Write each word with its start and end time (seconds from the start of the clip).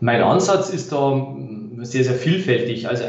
Mein 0.00 0.22
Ansatz 0.22 0.70
ist 0.70 0.92
da 0.92 1.26
sehr, 1.82 2.04
sehr 2.04 2.14
vielfältig. 2.14 2.88
Also 2.88 3.04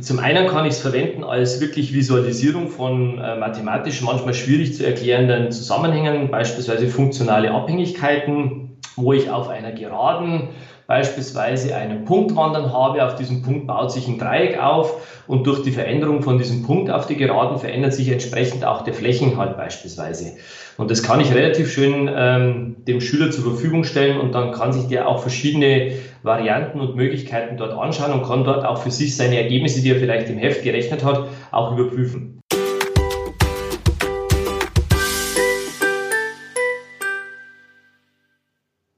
zum 0.00 0.18
einen 0.18 0.46
kann 0.46 0.66
ich 0.66 0.74
es 0.74 0.80
verwenden 0.80 1.24
als 1.24 1.60
wirklich 1.60 1.92
Visualisierung 1.92 2.68
von 2.68 3.18
äh, 3.18 3.36
mathematisch 3.36 4.02
manchmal 4.02 4.34
schwierig 4.34 4.74
zu 4.74 4.86
erklärenden 4.86 5.50
Zusammenhängen, 5.50 6.30
beispielsweise 6.30 6.88
funktionale 6.88 7.50
Abhängigkeiten, 7.50 8.78
wo 8.96 9.12
ich 9.12 9.30
auf 9.30 9.48
einer 9.48 9.72
Geraden 9.72 10.48
beispielsweise 10.88 11.76
einen 11.76 12.06
Punkt 12.06 12.34
wandern 12.34 12.72
habe. 12.72 13.04
Auf 13.04 13.14
diesem 13.14 13.42
Punkt 13.42 13.66
baut 13.66 13.92
sich 13.92 14.08
ein 14.08 14.18
Dreieck 14.18 14.58
auf 14.58 15.22
und 15.26 15.46
durch 15.46 15.62
die 15.62 15.70
Veränderung 15.70 16.22
von 16.22 16.38
diesem 16.38 16.62
Punkt 16.62 16.90
auf 16.90 17.06
die 17.06 17.16
Geraden 17.16 17.58
verändert 17.58 17.92
sich 17.92 18.08
entsprechend 18.08 18.64
auch 18.64 18.82
der 18.82 18.94
Flächenhalt 18.94 19.56
beispielsweise. 19.56 20.36
Und 20.78 20.90
das 20.90 21.02
kann 21.02 21.20
ich 21.20 21.34
relativ 21.34 21.70
schön 21.70 22.10
ähm, 22.12 22.76
dem 22.86 23.02
Schüler 23.02 23.30
zur 23.30 23.44
Verfügung 23.44 23.84
stellen 23.84 24.18
und 24.18 24.32
dann 24.34 24.52
kann 24.52 24.72
sich 24.72 24.86
der 24.86 25.06
auch 25.08 25.20
verschiedene 25.20 25.92
Varianten 26.22 26.80
und 26.80 26.96
Möglichkeiten 26.96 27.56
dort 27.56 27.72
anschauen 27.72 28.12
und 28.12 28.26
kann 28.26 28.44
dort 28.44 28.64
auch 28.64 28.82
für 28.82 28.90
sich 28.90 29.16
seine 29.16 29.40
Ergebnisse, 29.40 29.82
die 29.82 29.90
er 29.90 29.96
vielleicht 29.96 30.28
im 30.28 30.38
Heft 30.38 30.62
gerechnet 30.62 31.04
hat, 31.04 31.28
auch 31.50 31.76
überprüfen. 31.76 32.38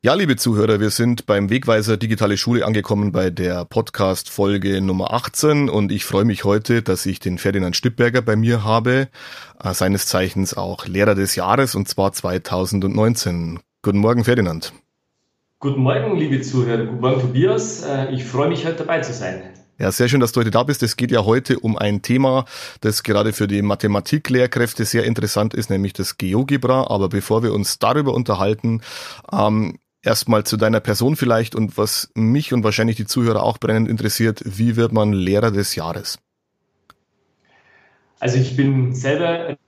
Ja, 0.03 0.15
liebe 0.15 0.37
Zuhörer, 0.37 0.81
wir 0.81 0.89
sind 0.89 1.27
beim 1.27 1.51
Wegweiser 1.51 1.99
Digitale 1.99 2.39
Schule 2.39 2.65
angekommen 2.65 3.13
bei 3.13 3.29
der 3.29 3.67
Podcast-Folge 3.67 4.81
Nummer 4.81 5.13
18 5.13 5.69
und 5.69 5.93
ich 5.93 6.07
freue 6.07 6.25
mich 6.25 6.45
heute, 6.45 6.81
dass 6.81 7.05
ich 7.05 7.21
den 7.21 7.37
Ferdinand 7.37 7.77
Stippberger 7.77 8.23
bei 8.23 8.35
mir 8.35 8.65
habe, 8.65 9.09
äh, 9.63 9.75
seines 9.75 10.07
Zeichens 10.07 10.57
auch 10.57 10.87
Lehrer 10.87 11.15
des 11.15 11.37
Jahres 11.37 11.75
und 11.75 11.87
zwar 11.87 12.15
2019. 12.15 13.61
Guten 13.83 13.99
Morgen, 13.99 14.25
Ferdinand. 14.25 14.73
Guten 15.63 15.83
Morgen, 15.83 16.17
liebe 16.17 16.41
Zuhörer. 16.41 16.87
Guten 16.87 17.03
Morgen, 17.03 17.21
Tobias. 17.21 17.85
Äh, 17.85 18.15
ich 18.15 18.25
freue 18.25 18.49
mich, 18.49 18.65
heute 18.65 18.77
dabei 18.77 19.01
zu 19.01 19.13
sein. 19.13 19.43
Ja, 19.79 19.93
sehr 19.93 20.09
schön, 20.09 20.19
dass 20.21 20.33
du 20.33 20.41
heute 20.41 20.51
da 20.51 20.63
bist. 20.63 20.83
Es 20.83 20.97
geht 20.97 21.11
ja 21.11 21.27
heute 21.27 21.59
um 21.59 21.77
ein 21.77 22.01
Thema, 22.01 22.47
das 22.81 23.03
gerade 23.03 23.35
für 23.35 23.47
die 23.47 23.61
Mathematiklehrkräfte 23.61 24.87
sehr 24.87 25.05
interessant 25.05 25.53
ist, 25.53 25.69
nämlich 25.69 25.93
das 25.93 26.17
GeoGebra. 26.17 26.87
Aber 26.89 27.11
bevor 27.11 27.43
wir 27.43 27.53
uns 27.53 27.79
darüber 27.79 28.15
unterhalten, 28.15 28.81
ähm, 29.31 29.79
erstmal 30.01 30.45
zu 30.45 30.57
deiner 30.57 30.81
Person 30.81 31.15
vielleicht 31.15 31.55
und 31.55 31.77
was 31.77 32.11
mich 32.15 32.55
und 32.55 32.65
wahrscheinlich 32.65 32.97
die 32.97 33.07
Zuhörer 33.07 33.43
auch 33.43 33.59
brennend 33.59 33.91
interessiert, 33.91 34.41
wie 34.47 34.77
wird 34.77 34.93
man 34.93 35.13
Lehrer 35.13 35.51
des 35.51 35.75
Jahres? 35.75 36.19
Also 38.19 38.39
ich 38.39 38.57
bin 38.57 38.95
selber 38.95 39.59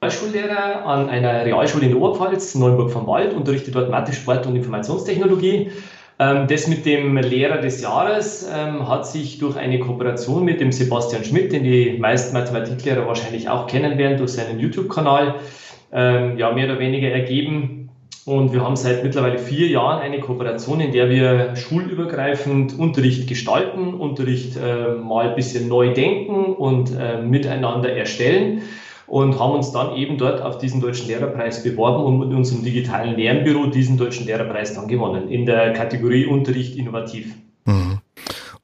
Realschullehrer 0.00 0.86
an 0.86 1.08
einer 1.08 1.44
Realschule 1.44 1.86
in 1.86 1.96
Oberpfalz, 1.96 2.54
Neuburg 2.54 2.92
vom 2.92 3.08
Wald, 3.08 3.34
unterrichte 3.34 3.72
dort 3.72 3.90
Mathe, 3.90 4.12
Sport 4.12 4.46
und 4.46 4.54
Informationstechnologie. 4.54 5.72
Ähm, 6.20 6.46
das 6.46 6.68
mit 6.68 6.86
dem 6.86 7.16
Lehrer 7.16 7.58
des 7.58 7.80
Jahres 7.80 8.48
ähm, 8.52 8.88
hat 8.88 9.08
sich 9.08 9.38
durch 9.38 9.56
eine 9.56 9.80
Kooperation 9.80 10.44
mit 10.44 10.60
dem 10.60 10.70
Sebastian 10.70 11.24
Schmidt, 11.24 11.52
den 11.52 11.64
die 11.64 11.98
meisten 11.98 12.32
Mathematiklehrer 12.32 13.08
wahrscheinlich 13.08 13.48
auch 13.48 13.66
kennen 13.66 13.98
werden, 13.98 14.18
durch 14.18 14.32
seinen 14.32 14.60
YouTube-Kanal, 14.60 15.40
ähm, 15.92 16.38
ja, 16.38 16.52
mehr 16.52 16.66
oder 16.66 16.78
weniger 16.78 17.08
ergeben. 17.08 17.90
Und 18.24 18.52
wir 18.52 18.62
haben 18.62 18.76
seit 18.76 19.02
mittlerweile 19.02 19.38
vier 19.38 19.66
Jahren 19.66 20.00
eine 20.00 20.20
Kooperation, 20.20 20.80
in 20.80 20.92
der 20.92 21.10
wir 21.10 21.56
schulübergreifend 21.56 22.78
Unterricht 22.78 23.26
gestalten, 23.26 23.94
Unterricht 23.94 24.56
äh, 24.56 24.92
mal 24.94 25.30
ein 25.30 25.34
bisschen 25.34 25.66
neu 25.66 25.92
denken 25.92 26.54
und 26.54 26.92
äh, 26.96 27.20
miteinander 27.20 27.90
erstellen 27.96 28.62
und 29.08 29.38
haben 29.38 29.52
uns 29.52 29.72
dann 29.72 29.96
eben 29.96 30.18
dort 30.18 30.42
auf 30.42 30.58
diesen 30.58 30.80
Deutschen 30.80 31.08
Lehrerpreis 31.08 31.62
beworben 31.62 32.04
und 32.04 32.18
mit 32.18 32.36
unserem 32.36 32.62
digitalen 32.62 33.16
Lernbüro 33.16 33.66
diesen 33.66 33.96
Deutschen 33.96 34.26
Lehrerpreis 34.26 34.74
dann 34.74 34.86
gewonnen 34.86 35.28
in 35.28 35.46
der 35.46 35.72
Kategorie 35.72 36.26
Unterricht 36.26 36.76
innovativ. 36.76 37.34
Mhm. 37.64 37.98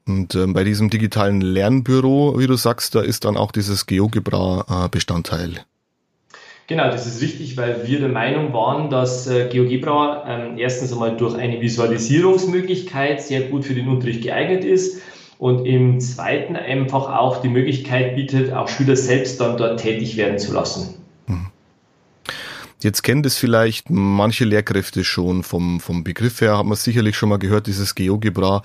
Und 0.07 0.35
äh, 0.35 0.47
bei 0.47 0.65
diesem 0.65 0.91
digitalen 0.91 1.41
Lernbüro, 1.41 2.39
wie 2.39 2.47
du 2.47 2.57
sagst, 2.57 2.95
da 2.95 3.01
ist 3.01 3.25
dann 3.25 3.39
auch 3.39 3.53
dieses 3.53 3.87
GeoGebra 3.87 4.85
äh, 4.85 4.89
Bestandteil. 4.91 5.65
Genau, 6.67 6.91
das 6.91 7.07
ist 7.07 7.21
richtig, 7.23 7.57
weil 7.57 7.87
wir 7.87 8.01
der 8.01 8.09
Meinung 8.09 8.53
waren, 8.53 8.91
dass 8.91 9.27
äh, 9.27 9.49
GeoGebra 9.51 10.25
ähm, 10.27 10.59
erstens 10.59 10.93
einmal 10.93 11.17
durch 11.17 11.35
eine 11.35 11.61
Visualisierungsmöglichkeit 11.61 13.23
sehr 13.23 13.43
gut 13.43 13.65
für 13.65 13.75
den 13.75 13.89
Unterricht 13.89 14.23
geeignet 14.23 14.65
ist 14.65 15.01
und 15.39 15.67
im 15.67 16.01
zweiten 16.01 16.57
einfach 16.57 17.17
auch 17.17 17.43
die 17.43 17.49
Möglichkeit 17.49 18.17
bietet, 18.17 18.53
auch 18.53 18.69
Schüler 18.69 18.97
selbst 18.97 19.41
dann 19.41 19.57
dort 19.57 19.81
tätig 19.81 20.17
werden 20.17 20.39
zu 20.39 20.53
lassen. 20.53 20.95
Jetzt 22.85 23.01
kennen 23.01 23.23
das 23.23 23.39
vielleicht 23.39 23.89
manche 23.89 24.45
Lehrkräfte 24.45 25.05
schon 25.05 25.43
vom, 25.43 25.81
vom 25.81 26.05
Begriff 26.05 26.43
her, 26.43 26.59
haben 26.59 26.69
wir 26.69 26.77
sicherlich 26.77 27.17
schon 27.17 27.31
mal 27.31 27.39
gehört, 27.39 27.67
dieses 27.67 27.95
GeoGebra. 27.95 28.63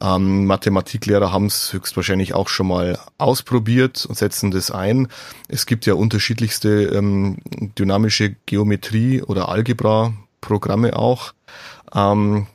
Ähm, 0.00 0.46
Mathematiklehrer 0.46 1.32
haben 1.32 1.46
es 1.46 1.72
höchstwahrscheinlich 1.72 2.32
auch 2.32 2.48
schon 2.48 2.68
mal 2.68 2.96
ausprobiert 3.18 4.06
und 4.06 4.16
setzen 4.16 4.52
das 4.52 4.70
ein. 4.70 5.08
Es 5.48 5.66
gibt 5.66 5.84
ja 5.84 5.94
unterschiedlichste 5.94 6.84
ähm, 6.94 7.38
dynamische 7.76 8.36
Geometrie 8.46 9.20
oder 9.22 9.48
Algebra-Programme 9.48 10.96
auch. 10.96 11.32
Ähm, 11.92 12.46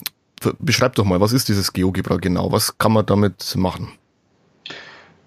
beschreib 0.59 0.95
doch 0.95 1.05
mal, 1.05 1.19
was 1.19 1.33
ist 1.33 1.49
dieses 1.49 1.73
GeoGebra 1.73 2.17
genau? 2.17 2.51
Was 2.51 2.77
kann 2.77 2.93
man 2.93 3.05
damit 3.05 3.55
machen? 3.55 3.89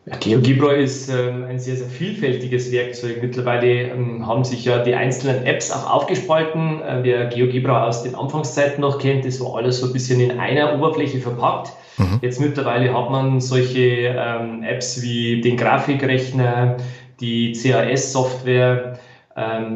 Ja, 0.07 0.17
GeoGebra 0.19 0.73
ist 0.73 1.09
ähm, 1.09 1.45
ein 1.49 1.59
sehr, 1.59 1.77
sehr 1.77 1.89
vielfältiges 1.89 2.71
Werkzeug. 2.71 3.23
Mittlerweile 3.23 3.91
ähm, 3.91 4.27
haben 4.27 4.45
sich 4.45 4.67
ja 4.67 4.83
die 4.83 4.95
einzelnen 4.95 5.47
Apps 5.47 5.71
auch 5.71 5.91
aufgespalten. 5.91 6.83
Äh, 6.83 6.99
wer 7.03 7.27
GeoGebra 7.27 7.87
aus 7.89 8.03
den 8.03 8.15
Anfangszeiten 8.15 8.83
noch 8.83 8.99
kennt, 8.99 9.25
das 9.25 9.41
war 9.41 9.57
alles 9.57 9.81
so 9.81 9.87
ein 9.87 9.95
bisschen 9.95 10.21
in 10.21 10.39
einer 10.39 10.75
Oberfläche 10.75 11.21
verpackt. 11.21 11.73
Mhm. 11.97 12.19
Jetzt 12.21 12.39
mittlerweile 12.39 12.93
hat 12.93 13.11
man 13.11 13.41
solche 13.41 14.15
ähm, 14.15 14.63
Apps 14.63 15.01
wie 15.01 15.41
den 15.41 15.57
Grafikrechner, 15.57 16.77
die 17.21 17.53
CAS-Software, 17.53 18.99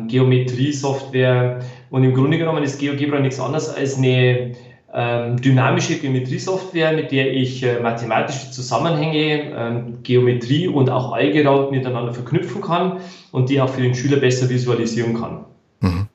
Geometrie-Software 0.06 1.58
und 1.90 2.04
im 2.04 2.14
Grunde 2.14 2.38
genommen 2.38 2.62
ist 2.62 2.78
GeoGebra 2.78 3.18
nichts 3.18 3.40
anderes 3.40 3.68
als 3.68 3.98
eine 3.98 4.52
dynamische 4.98 5.98
Geometriesoftware, 5.98 6.92
mit 6.92 7.12
der 7.12 7.32
ich 7.32 7.62
äh, 7.62 7.80
mathematische 7.80 8.50
Zusammenhänge, 8.50 9.52
ähm, 9.56 10.02
Geometrie 10.02 10.66
und 10.66 10.90
auch 10.90 11.12
Algebra 11.12 11.70
miteinander 11.70 12.12
verknüpfen 12.12 12.60
kann 12.60 12.98
und 13.30 13.48
die 13.48 13.60
auch 13.60 13.68
für 13.68 13.82
den 13.82 13.94
Schüler 13.94 14.16
besser 14.16 14.48
visualisieren 14.48 15.14
kann. 15.14 15.44
Mhm. 15.80 16.08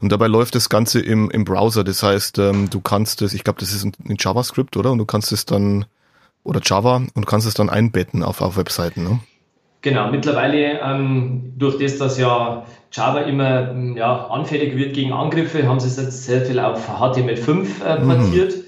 Und 0.00 0.12
dabei 0.12 0.26
läuft 0.26 0.54
das 0.54 0.68
Ganze 0.68 1.00
im, 1.00 1.30
im 1.30 1.44
Browser. 1.44 1.84
Das 1.84 2.02
heißt, 2.02 2.38
ähm, 2.38 2.68
du 2.70 2.80
kannst 2.80 3.22
es, 3.22 3.34
ich 3.34 3.44
glaube, 3.44 3.60
das 3.60 3.72
ist 3.72 3.84
in 3.84 4.16
JavaScript, 4.18 4.76
oder? 4.76 4.92
Und 4.92 4.98
du 4.98 5.06
kannst 5.06 5.32
es 5.32 5.46
dann, 5.46 5.86
oder 6.44 6.60
Java, 6.62 6.96
und 6.96 7.16
du 7.16 7.24
kannst 7.24 7.46
es 7.46 7.54
dann 7.54 7.70
einbetten 7.70 8.22
auf, 8.22 8.40
auf 8.40 8.56
Webseiten, 8.56 9.04
ne? 9.04 9.20
Genau, 9.80 10.10
mittlerweile 10.10 10.80
ähm, 10.80 11.52
durch 11.56 11.78
das, 11.78 11.98
dass 11.98 12.18
ja 12.18 12.66
Java 12.92 13.20
immer 13.20 13.74
ja, 13.96 14.26
anfällig 14.28 14.76
wird 14.76 14.94
gegen 14.94 15.12
Angriffe, 15.12 15.66
haben 15.66 15.80
sie 15.80 15.88
es 15.88 15.96
jetzt 15.96 16.24
sehr 16.24 16.44
viel 16.46 16.58
auf 16.58 16.88
HTML5 16.88 17.84
äh, 17.84 18.00
portiert. 18.00 18.56
Mhm. 18.56 18.62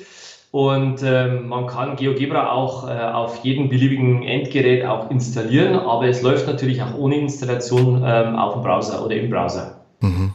Und 0.53 1.01
ähm, 1.05 1.49
man 1.49 1.69
kann 1.69 1.95
GeoGebra 1.95 2.51
auch 2.51 2.89
äh, 2.89 2.93
auf 2.93 3.45
jedem 3.45 3.69
beliebigen 3.69 4.25
Endgerät 4.25 4.85
auch 4.85 5.09
installieren, 5.11 5.79
aber 5.79 6.09
es 6.09 6.23
läuft 6.23 6.49
natürlich 6.49 6.83
auch 6.83 6.95
ohne 6.95 7.17
Installation 7.19 8.03
ähm, 8.05 8.35
auf 8.35 8.55
dem 8.55 8.63
Browser 8.63 9.05
oder 9.05 9.15
im 9.15 9.31
Browser. 9.31 9.81
Mhm. 10.01 10.33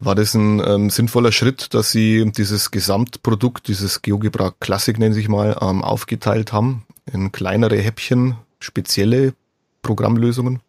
War 0.00 0.14
das 0.16 0.34
ein 0.34 0.60
ähm, 0.64 0.90
sinnvoller 0.90 1.30
Schritt, 1.30 1.72
dass 1.72 1.92
Sie 1.92 2.30
dieses 2.32 2.70
Gesamtprodukt, 2.72 3.68
dieses 3.68 4.02
GeoGebra 4.02 4.54
Classic 4.58 4.98
nennen 4.98 5.14
sich 5.14 5.28
mal, 5.28 5.56
ähm, 5.60 5.82
aufgeteilt 5.82 6.52
haben 6.52 6.84
in 7.12 7.30
kleinere 7.30 7.76
Häppchen, 7.76 8.36
spezielle 8.58 9.34
Programmlösungen? 9.82 10.60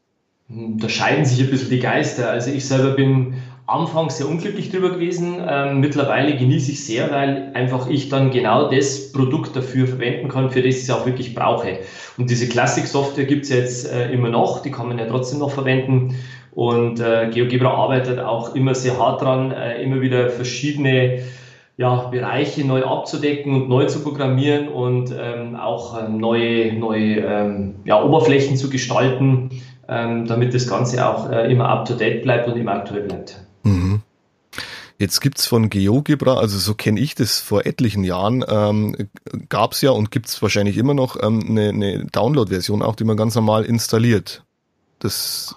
Da 0.50 0.90
scheiden 0.90 1.26
sich 1.26 1.40
ein 1.42 1.52
bisschen 1.52 1.70
die 1.70 1.80
Geister. 1.80 2.32
Also 2.32 2.50
ich 2.50 2.66
selber 2.66 2.96
bin 2.96 3.36
anfangs 3.68 4.18
sehr 4.18 4.28
unglücklich 4.28 4.72
drüber 4.72 4.90
gewesen. 4.90 5.38
Ähm, 5.48 5.80
mittlerweile 5.80 6.36
genieße 6.36 6.72
ich 6.72 6.84
sehr, 6.84 7.12
weil 7.12 7.52
einfach 7.54 7.88
ich 7.88 8.10
dann 8.10 8.32
genau 8.32 8.72
das 8.72 9.12
Produkt 9.12 9.56
dafür 9.56 9.86
verwenden 9.86 10.28
kann, 10.28 10.50
für 10.50 10.64
das 10.64 10.76
ich 10.76 10.82
es 10.82 10.90
auch 10.90 11.06
wirklich 11.06 11.36
brauche. 11.36 11.80
Und 12.18 12.32
diese 12.32 12.50
Classic-Software 12.50 13.26
gibt 13.26 13.44
es 13.44 13.50
jetzt 13.50 13.92
äh, 13.92 14.12
immer 14.12 14.30
noch, 14.30 14.64
die 14.64 14.72
kann 14.72 14.88
man 14.88 14.98
ja 14.98 15.06
trotzdem 15.06 15.38
noch 15.38 15.52
verwenden. 15.52 16.16
Und 16.52 17.00
äh, 17.00 17.30
GeoGebra 17.32 17.70
arbeitet 17.70 18.18
auch 18.18 18.56
immer 18.56 18.74
sehr 18.74 18.98
hart 18.98 19.22
dran, 19.22 19.52
äh, 19.52 19.84
immer 19.84 20.02
wieder 20.02 20.32
verschiedene 20.32 21.20
ja, 21.78 22.08
Bereiche 22.08 22.66
neu 22.66 22.84
abzudecken 22.84 23.54
und 23.54 23.70
neu 23.70 23.86
zu 23.86 24.02
programmieren 24.02 24.68
und 24.68 25.14
ähm, 25.18 25.56
auch 25.56 26.04
ähm, 26.04 26.18
neue, 26.18 26.74
neue 26.74 27.18
ähm, 27.18 27.76
ja, 27.86 28.04
Oberflächen 28.04 28.58
zu 28.58 28.70
gestalten 28.70 29.52
damit 29.90 30.54
das 30.54 30.68
Ganze 30.68 31.08
auch 31.08 31.30
äh, 31.32 31.52
immer 31.52 31.70
up-to-date 31.70 32.24
bleibt 32.24 32.48
und 32.48 32.58
immer 32.58 32.74
aktuell 32.74 33.04
bleibt. 33.04 33.40
Mhm. 33.64 34.02
Jetzt 34.98 35.22
gibt's 35.22 35.46
von 35.46 35.70
GeoGebra, 35.70 36.36
also 36.36 36.58
so 36.58 36.74
kenne 36.74 37.00
ich 37.00 37.16
das 37.16 37.40
vor 37.40 37.66
etlichen 37.66 38.04
Jahren, 38.04 38.44
ähm, 38.50 38.96
gab's 39.48 39.82
ja 39.82 39.92
und 39.92 40.12
gibt's 40.12 40.42
wahrscheinlich 40.42 40.78
immer 40.78 40.94
noch 40.94 41.16
ähm, 41.24 41.46
eine, 41.48 41.70
eine 41.70 42.06
Download-Version 42.06 42.82
auch, 42.82 42.98
die 42.98 43.06
man 43.06 43.16
ganz 43.16 43.34
normal 43.36 43.64
installiert. 43.64 44.44
Das 45.00 45.56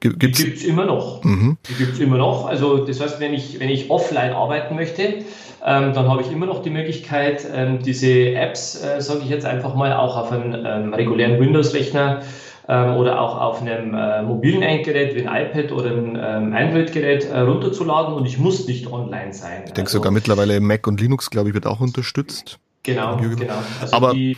Gibt's? 0.00 0.38
Die 0.38 0.44
gibt 0.44 0.58
es 0.58 0.64
immer 0.64 0.86
noch. 0.86 1.22
Mhm. 1.24 1.58
Die 1.68 1.74
gibt 1.74 1.94
es 1.94 2.00
immer 2.00 2.16
noch. 2.16 2.46
Also 2.46 2.78
das 2.86 3.00
heißt, 3.00 3.20
wenn 3.20 3.34
ich, 3.34 3.60
wenn 3.60 3.68
ich 3.68 3.90
offline 3.90 4.32
arbeiten 4.32 4.76
möchte, 4.76 5.02
ähm, 5.02 5.92
dann 5.92 6.08
habe 6.08 6.22
ich 6.22 6.30
immer 6.30 6.46
noch 6.46 6.62
die 6.62 6.70
Möglichkeit, 6.70 7.46
ähm, 7.54 7.80
diese 7.82 8.34
Apps, 8.34 8.82
äh, 8.82 9.00
sage 9.00 9.20
ich 9.24 9.30
jetzt 9.30 9.46
einfach 9.46 9.74
mal, 9.74 9.94
auch 9.94 10.16
auf 10.16 10.32
einem 10.32 10.54
ähm, 10.64 10.94
regulären 10.94 11.38
Windows-Rechner 11.38 12.22
ähm, 12.68 12.96
oder 12.96 13.20
auch 13.20 13.40
auf 13.40 13.60
einem 13.60 13.94
äh, 13.94 14.22
mobilen 14.22 14.62
Endgerät 14.62 15.14
wie 15.14 15.26
ein 15.26 15.46
iPad 15.46 15.72
oder 15.72 15.90
ein 15.90 16.16
ähm, 16.20 16.54
Android-Gerät 16.54 17.24
äh, 17.26 17.40
runterzuladen 17.40 18.14
und 18.14 18.26
ich 18.26 18.38
muss 18.38 18.66
nicht 18.66 18.86
online 18.86 19.32
sein. 19.32 19.62
Ich 19.66 19.72
denke 19.72 19.88
also, 19.88 19.98
sogar 19.98 20.12
mittlerweile 20.12 20.60
Mac 20.60 20.86
und 20.86 21.00
Linux, 21.00 21.30
glaube 21.30 21.50
ich, 21.50 21.54
wird 21.54 21.66
auch 21.66 21.80
unterstützt. 21.80 22.58
Genau, 22.82 23.16
genau. 23.16 23.54
Also 23.80 23.96
aber, 23.96 24.14
die, 24.14 24.36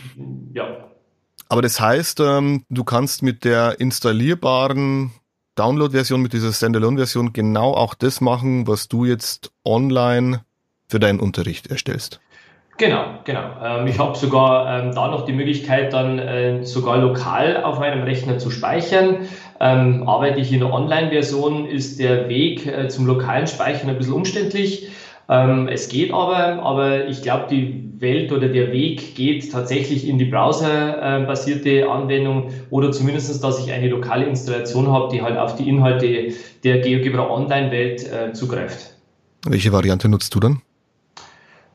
ja. 0.53 0.65
aber 1.49 1.61
das 1.61 1.79
heißt, 1.79 2.19
ähm, 2.21 2.63
du 2.69 2.83
kannst 2.83 3.23
mit 3.23 3.43
der 3.43 3.79
installierbaren 3.79 5.11
Download-Version, 5.55 6.21
mit 6.21 6.33
dieser 6.33 6.53
Standalone-Version 6.53 7.33
genau 7.33 7.73
auch 7.73 7.93
das 7.93 8.21
machen, 8.21 8.67
was 8.67 8.87
du 8.87 9.05
jetzt 9.05 9.51
online 9.65 10.41
für 10.87 10.99
deinen 10.99 11.19
Unterricht 11.19 11.67
erstellst. 11.67 12.21
Genau, 12.77 13.05
genau. 13.23 13.41
Ähm, 13.63 13.87
ich 13.87 13.97
habe 13.97 14.15
sogar 14.15 14.85
ähm, 14.85 14.93
da 14.93 15.07
noch 15.07 15.25
die 15.25 15.33
Möglichkeit, 15.33 15.93
dann 15.93 16.19
äh, 16.19 16.63
sogar 16.63 16.99
lokal 16.99 17.63
auf 17.63 17.79
meinem 17.79 18.03
Rechner 18.03 18.37
zu 18.37 18.51
speichern. 18.51 19.27
Ähm, 19.59 20.07
arbeite 20.07 20.39
ich 20.39 20.53
in 20.53 20.59
der 20.59 20.71
Online-Version, 20.71 21.65
ist 21.65 21.99
der 21.99 22.29
Weg 22.29 22.67
äh, 22.67 22.87
zum 22.87 23.07
lokalen 23.07 23.47
Speichern 23.47 23.89
ein 23.89 23.97
bisschen 23.97 24.13
umständlich. 24.13 24.89
Ähm, 25.27 25.67
es 25.67 25.89
geht 25.89 26.13
aber, 26.13 26.61
aber 26.61 27.07
ich 27.07 27.23
glaube, 27.23 27.47
die 27.49 27.83
Welt 27.99 28.31
oder 28.31 28.47
der 28.47 28.71
Weg 28.71 29.15
geht 29.15 29.51
tatsächlich 29.51 30.07
in 30.07 30.19
die 30.19 30.25
browserbasierte 30.25 31.89
Anwendung 31.89 32.51
oder 32.69 32.91
zumindest, 32.91 33.43
dass 33.43 33.65
ich 33.65 33.71
eine 33.71 33.89
lokale 33.89 34.25
Installation 34.25 34.91
habe, 34.91 35.09
die 35.11 35.23
halt 35.23 35.37
auf 35.37 35.55
die 35.55 35.67
Inhalte 35.67 36.31
der 36.63 36.79
GeoGebra 36.79 37.27
Online-Welt 37.27 38.03
äh, 38.03 38.33
zugreift. 38.33 38.93
Welche 39.45 39.71
Variante 39.71 40.07
nutzt 40.07 40.35
du 40.35 40.39
dann? 40.39 40.61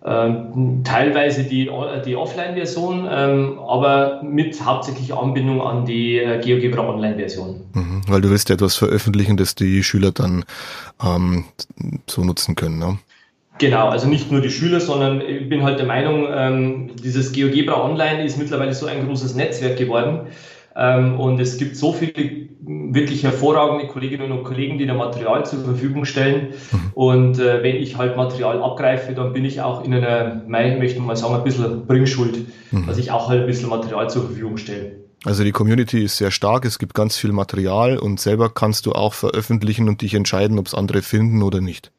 Ähm, 0.04 0.82
teilweise 0.82 1.44
die, 1.44 1.70
die 2.04 2.16
Offline-Version, 2.16 3.08
ähm, 3.08 3.58
aber 3.60 4.20
mit 4.24 4.60
hauptsächlich 4.64 5.14
Anbindung 5.14 5.62
an 5.62 5.84
die 5.84 6.18
äh, 6.18 6.40
GeoGebra 6.40 6.88
Online-Version. 6.88 7.60
Mhm, 7.72 8.02
weil 8.08 8.20
du 8.20 8.28
willst 8.28 8.48
ja 8.48 8.56
etwas 8.56 8.74
veröffentlichen, 8.74 9.36
das 9.36 9.54
die 9.54 9.84
Schüler 9.84 10.10
dann 10.10 10.44
ähm, 11.04 11.44
so 12.08 12.24
nutzen 12.24 12.56
können. 12.56 12.80
Ne? 12.80 12.98
Genau, 13.58 13.90
also 13.90 14.08
nicht 14.08 14.32
nur 14.32 14.40
die 14.40 14.50
Schüler, 14.50 14.80
sondern 14.80 15.20
ich 15.20 15.48
bin 15.48 15.62
halt 15.62 15.78
der 15.78 15.86
Meinung, 15.86 16.26
ähm, 16.34 16.90
dieses 16.96 17.30
GeoGebra 17.30 17.84
Online 17.84 18.24
ist 18.24 18.38
mittlerweile 18.38 18.74
so 18.74 18.86
ein 18.86 19.06
großes 19.06 19.36
Netzwerk 19.36 19.76
geworden. 19.78 20.22
Ähm, 20.76 21.20
und 21.20 21.40
es 21.40 21.58
gibt 21.58 21.76
so 21.76 21.92
viele 21.92 22.48
wirklich 22.64 23.24
hervorragende 23.24 23.86
Kolleginnen 23.88 24.32
und 24.32 24.44
Kollegen, 24.44 24.78
die 24.78 24.86
da 24.86 24.94
Material 24.94 25.44
zur 25.44 25.64
Verfügung 25.64 26.04
stellen. 26.04 26.54
Mhm. 26.70 26.90
Und 26.94 27.38
äh, 27.38 27.62
wenn 27.62 27.76
ich 27.76 27.96
halt 27.96 28.16
Material 28.16 28.62
abgreife, 28.62 29.12
dann 29.14 29.32
bin 29.32 29.44
ich 29.44 29.60
auch 29.60 29.84
in 29.84 29.94
einer, 29.94 30.42
ich 30.46 30.78
möchte 30.78 31.00
mal 31.00 31.16
sagen, 31.16 31.34
ein 31.34 31.44
bisschen 31.44 31.86
Bringschuld, 31.86 32.46
mhm. 32.70 32.86
dass 32.86 32.98
ich 32.98 33.10
auch 33.10 33.28
halt 33.28 33.40
ein 33.40 33.46
bisschen 33.46 33.68
Material 33.68 34.08
zur 34.08 34.22
Verfügung 34.22 34.56
stelle. 34.56 35.02
Also 35.24 35.44
die 35.44 35.52
Community 35.52 36.02
ist 36.02 36.16
sehr 36.16 36.32
stark, 36.32 36.64
es 36.64 36.80
gibt 36.80 36.94
ganz 36.94 37.16
viel 37.16 37.30
Material 37.30 37.96
und 37.96 38.18
selber 38.18 38.50
kannst 38.50 38.86
du 38.86 38.92
auch 38.92 39.14
veröffentlichen 39.14 39.88
und 39.88 40.02
dich 40.02 40.14
entscheiden, 40.14 40.58
ob 40.58 40.66
es 40.66 40.74
andere 40.74 41.00
finden 41.02 41.42
oder 41.42 41.60
nicht. 41.60 41.92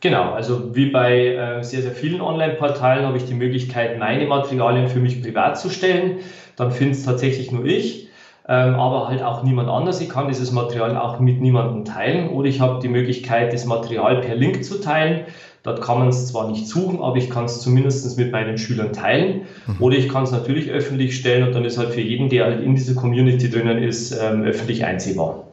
Genau, 0.00 0.32
also 0.32 0.76
wie 0.76 0.90
bei 0.90 1.28
äh, 1.28 1.64
sehr, 1.64 1.82
sehr 1.82 1.92
vielen 1.92 2.20
Online-Portalen 2.20 3.06
habe 3.06 3.16
ich 3.16 3.24
die 3.24 3.34
Möglichkeit, 3.34 3.98
meine 3.98 4.26
Materialien 4.26 4.88
für 4.88 5.00
mich 5.00 5.22
privat 5.22 5.58
zu 5.58 5.70
stellen. 5.70 6.18
Dann 6.56 6.70
finde 6.70 6.92
es 6.92 7.04
tatsächlich 7.04 7.50
nur 7.50 7.64
ich 7.64 8.07
aber 8.54 9.08
halt 9.08 9.22
auch 9.22 9.42
niemand 9.42 9.68
anders. 9.68 10.00
Ich 10.00 10.08
kann 10.08 10.28
dieses 10.28 10.52
Material 10.52 10.96
auch 10.96 11.20
mit 11.20 11.40
niemandem 11.40 11.84
teilen 11.84 12.30
oder 12.30 12.48
ich 12.48 12.60
habe 12.60 12.80
die 12.80 12.88
Möglichkeit, 12.88 13.52
das 13.52 13.66
Material 13.66 14.22
per 14.22 14.34
Link 14.34 14.64
zu 14.64 14.80
teilen. 14.80 15.24
Dort 15.62 15.82
kann 15.82 15.98
man 15.98 16.08
es 16.08 16.28
zwar 16.28 16.48
nicht 16.50 16.66
suchen, 16.66 17.00
aber 17.00 17.16
ich 17.16 17.28
kann 17.28 17.44
es 17.44 17.60
zumindest 17.60 18.16
mit 18.16 18.32
meinen 18.32 18.56
Schülern 18.56 18.92
teilen. 18.94 19.44
Mhm. 19.66 19.76
Oder 19.80 19.96
ich 19.96 20.08
kann 20.08 20.22
es 20.22 20.30
natürlich 20.30 20.70
öffentlich 20.70 21.14
stellen 21.16 21.42
und 21.42 21.54
dann 21.54 21.64
ist 21.64 21.76
halt 21.76 21.90
für 21.90 22.00
jeden, 22.00 22.30
der 22.30 22.44
halt 22.46 22.62
in 22.62 22.74
dieser 22.74 22.94
Community 22.94 23.50
drinnen 23.50 23.78
ist, 23.78 24.12
ähm, 24.12 24.42
öffentlich 24.42 24.84
einsehbar. 24.84 25.47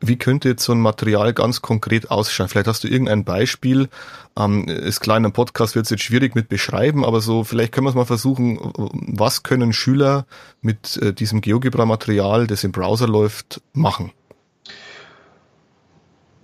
Wie 0.00 0.16
könnte 0.16 0.48
jetzt 0.48 0.64
so 0.64 0.72
ein 0.72 0.80
Material 0.80 1.32
ganz 1.32 1.62
konkret 1.62 2.10
ausschauen? 2.10 2.48
Vielleicht 2.48 2.66
hast 2.66 2.84
du 2.84 2.88
irgendein 2.88 3.24
Beispiel. 3.24 3.88
Ähm, 4.38 4.66
ist 4.66 5.00
klar, 5.00 5.16
in 5.16 5.24
einem 5.24 5.32
Podcast 5.32 5.74
wird 5.74 5.86
es 5.86 5.90
jetzt 5.90 6.02
schwierig 6.02 6.34
mit 6.34 6.48
beschreiben, 6.48 7.04
aber 7.04 7.20
so, 7.20 7.44
vielleicht 7.44 7.72
können 7.72 7.86
wir 7.86 7.90
es 7.90 7.96
mal 7.96 8.04
versuchen, 8.04 8.58
was 8.74 9.42
können 9.42 9.72
Schüler 9.72 10.26
mit 10.60 10.96
äh, 11.02 11.12
diesem 11.12 11.40
GeoGebra-Material, 11.40 12.46
das 12.46 12.64
im 12.64 12.72
Browser 12.72 13.06
läuft, 13.06 13.60
machen? 13.72 14.12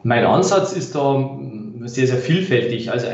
Mein 0.06 0.26
Ansatz 0.26 0.74
ist 0.74 0.94
da 0.94 1.38
sehr, 1.84 2.06
sehr 2.06 2.18
vielfältig. 2.18 2.90
Also 2.90 3.06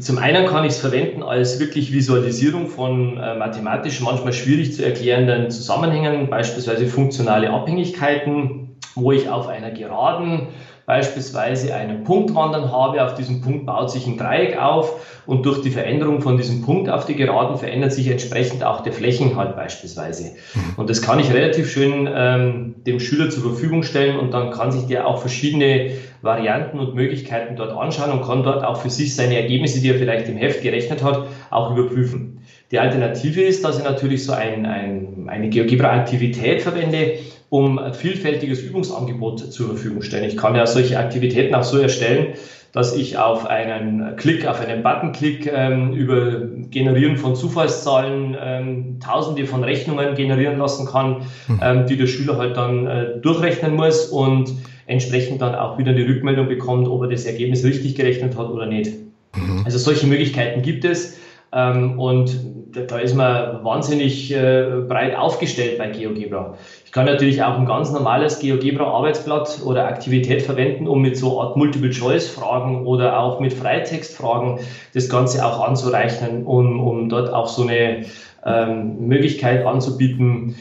zum 0.00 0.18
einen 0.18 0.46
kann 0.46 0.64
ich 0.64 0.72
es 0.72 0.78
verwenden 0.78 1.22
als 1.22 1.60
wirklich 1.60 1.92
Visualisierung 1.92 2.66
von 2.66 3.16
äh, 3.16 3.36
mathematisch 3.36 4.00
manchmal 4.00 4.32
schwierig 4.32 4.74
zu 4.74 4.84
erklärenden 4.84 5.52
Zusammenhängen, 5.52 6.28
beispielsweise 6.28 6.86
funktionale 6.86 7.50
Abhängigkeiten, 7.50 8.61
wo 8.94 9.12
ich 9.12 9.28
auf 9.28 9.48
einer 9.48 9.70
Geraden 9.70 10.48
beispielsweise 10.86 11.74
einen 11.74 12.04
Punkt 12.04 12.34
wandern 12.34 12.72
habe. 12.72 13.04
Auf 13.04 13.14
diesem 13.14 13.40
Punkt 13.40 13.66
baut 13.66 13.90
sich 13.90 14.06
ein 14.06 14.18
Dreieck 14.18 14.60
auf 14.60 15.22
und 15.26 15.46
durch 15.46 15.60
die 15.62 15.70
Veränderung 15.70 16.20
von 16.20 16.36
diesem 16.36 16.62
Punkt 16.62 16.88
auf 16.88 17.04
die 17.04 17.14
Geraden 17.14 17.56
verändert 17.56 17.92
sich 17.92 18.08
entsprechend 18.08 18.64
auch 18.64 18.80
der 18.80 18.92
Flächeninhalt 18.92 19.54
beispielsweise. 19.54 20.32
Mhm. 20.54 20.74
Und 20.76 20.90
das 20.90 21.00
kann 21.00 21.20
ich 21.20 21.32
relativ 21.32 21.70
schön 21.70 22.08
ähm, 22.12 22.74
dem 22.84 22.98
Schüler 22.98 23.30
zur 23.30 23.42
Verfügung 23.42 23.84
stellen 23.84 24.18
und 24.18 24.32
dann 24.32 24.50
kann 24.50 24.72
sich 24.72 24.86
der 24.86 25.06
auch 25.06 25.18
verschiedene 25.18 25.92
Varianten 26.22 26.78
und 26.78 26.94
Möglichkeiten 26.94 27.56
dort 27.56 27.72
anschauen 27.72 28.12
und 28.12 28.24
kann 28.24 28.42
dort 28.42 28.64
auch 28.64 28.80
für 28.80 28.90
sich 28.90 29.14
seine 29.14 29.36
Ergebnisse, 29.36 29.80
die 29.80 29.90
er 29.90 29.96
vielleicht 29.96 30.28
im 30.28 30.36
Heft 30.36 30.62
gerechnet 30.62 31.02
hat, 31.02 31.26
auch 31.50 31.76
überprüfen. 31.76 32.40
Die 32.70 32.78
Alternative 32.78 33.42
ist, 33.42 33.64
dass 33.64 33.78
ich 33.78 33.84
natürlich 33.84 34.24
so 34.24 34.32
ein, 34.32 34.64
ein, 34.64 35.26
eine 35.28 35.50
GeoGebra-Aktivität 35.50 36.62
verwende, 36.62 37.18
um 37.50 37.78
ein 37.78 37.92
vielfältiges 37.92 38.62
Übungsangebot 38.62 39.52
zur 39.52 39.66
Verfügung 39.66 40.00
stellen. 40.00 40.24
Ich 40.24 40.38
kann 40.38 40.54
ja 40.54 40.66
solche 40.66 40.98
Aktivitäten 40.98 41.54
auch 41.54 41.64
so 41.64 41.76
erstellen, 41.78 42.28
dass 42.72 42.96
ich 42.96 43.18
auf 43.18 43.46
einen 43.46 44.16
Klick, 44.16 44.46
auf 44.46 44.66
einen 44.66 44.82
Buttonklick 44.82 45.52
ähm, 45.52 45.92
über 45.92 46.40
Generieren 46.70 47.18
von 47.18 47.36
Zufallszahlen 47.36 48.34
ähm, 48.40 49.00
Tausende 49.00 49.44
von 49.44 49.62
Rechnungen 49.62 50.14
generieren 50.14 50.56
lassen 50.56 50.86
kann, 50.86 51.26
hm. 51.46 51.60
ähm, 51.62 51.86
die 51.86 51.98
der 51.98 52.06
Schüler 52.06 52.38
halt 52.38 52.56
dann 52.56 52.86
äh, 52.86 53.18
durchrechnen 53.20 53.74
muss 53.74 54.06
und 54.06 54.54
entsprechend 54.86 55.40
dann 55.42 55.54
auch 55.54 55.78
wieder 55.78 55.92
die 55.92 56.02
Rückmeldung 56.02 56.48
bekommt, 56.48 56.88
ob 56.88 57.02
er 57.02 57.08
das 57.08 57.24
Ergebnis 57.24 57.64
richtig 57.64 57.94
gerechnet 57.94 58.36
hat 58.36 58.48
oder 58.48 58.66
nicht. 58.66 58.92
Mhm. 59.36 59.62
Also 59.64 59.78
solche 59.78 60.06
Möglichkeiten 60.06 60.62
gibt 60.62 60.84
es. 60.84 61.18
Ähm, 61.52 61.98
und 61.98 62.38
da 62.72 62.98
ist 62.98 63.14
man 63.14 63.62
wahnsinnig 63.64 64.32
äh, 64.32 64.64
breit 64.88 65.14
aufgestellt 65.14 65.76
bei 65.76 65.88
GeoGebra. 65.88 66.56
Ich 66.84 66.92
kann 66.92 67.04
natürlich 67.04 67.42
auch 67.42 67.58
ein 67.58 67.66
ganz 67.66 67.92
normales 67.92 68.38
GeoGebra-Arbeitsblatt 68.38 69.60
oder 69.64 69.86
Aktivität 69.86 70.42
verwenden, 70.42 70.88
um 70.88 71.02
mit 71.02 71.16
so 71.16 71.40
Art 71.40 71.56
Multiple-Choice-Fragen 71.56 72.86
oder 72.86 73.18
auch 73.18 73.40
mit 73.40 73.52
Freitextfragen 73.52 74.60
das 74.94 75.08
Ganze 75.08 75.44
auch 75.44 75.60
anzureichern, 75.66 76.44
um, 76.44 76.80
um 76.80 77.08
dort 77.10 77.32
auch 77.32 77.48
so 77.48 77.62
eine 77.62 78.06
ähm, 78.46 79.06
Möglichkeit 79.06 79.66
anzubieten, 79.66 80.56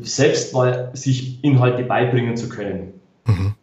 selbst 0.00 0.54
mal 0.54 0.90
sich 0.94 1.44
Inhalte 1.44 1.82
beibringen 1.82 2.36
zu 2.36 2.48
können. 2.48 2.97
Mhm. 3.28 3.54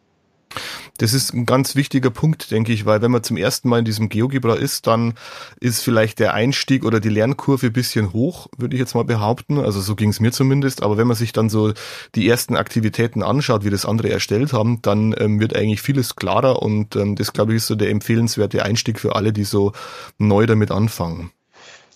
Das 0.98 1.14
ist 1.14 1.34
ein 1.34 1.46
ganz 1.46 1.76
wichtiger 1.76 2.10
Punkt, 2.10 2.52
denke 2.52 2.72
ich, 2.72 2.86
weil 2.86 3.02
wenn 3.02 3.12
man 3.12 3.22
zum 3.22 3.36
ersten 3.36 3.68
Mal 3.68 3.80
in 3.80 3.86
diesem 3.86 4.08
GeoGebra 4.08 4.56
ist, 4.56 4.88
dann 4.88 5.16
ist 5.60 5.82
vielleicht 5.82 6.20
der 6.20 6.34
Einstieg 6.34 6.86
oder 6.86 7.02
die 7.02 7.10
Lernkurve 7.10 7.70
bisschen 7.70 8.14
hoch, 8.14 8.48
würde 8.58 8.76
ich 8.76 8.80
jetzt 8.80 8.96
mal 8.96 9.04
behaupten. 9.04 9.60
Also 9.60 9.82
so 9.82 9.96
ging 9.96 10.10
es 10.10 10.22
mir 10.22 10.32
zumindest. 10.32 10.84
Aber 10.84 10.98
wenn 10.98 11.08
man 11.08 11.18
sich 11.18 11.34
dann 11.34 11.50
so 11.50 11.74
die 12.16 12.30
ersten 12.30 12.56
Aktivitäten 12.56 13.24
anschaut, 13.24 13.66
wie 13.66 13.70
das 13.70 13.86
andere 13.86 14.10
erstellt 14.10 14.54
haben, 14.54 14.82
dann 14.82 15.14
ähm, 15.18 15.42
wird 15.42 15.54
eigentlich 15.54 15.82
vieles 15.82 16.16
klarer 16.16 16.62
und 16.62 16.96
ähm, 16.96 17.18
das, 17.18 17.34
glaube 17.34 17.52
ich, 17.52 17.58
ist 17.58 17.68
so 17.68 17.76
der 17.76 17.90
empfehlenswerte 17.90 18.64
Einstieg 18.64 19.00
für 19.00 19.16
alle, 19.18 19.34
die 19.34 19.44
so 19.44 19.74
neu 20.18 20.46
damit 20.46 20.72
anfangen. 20.72 21.32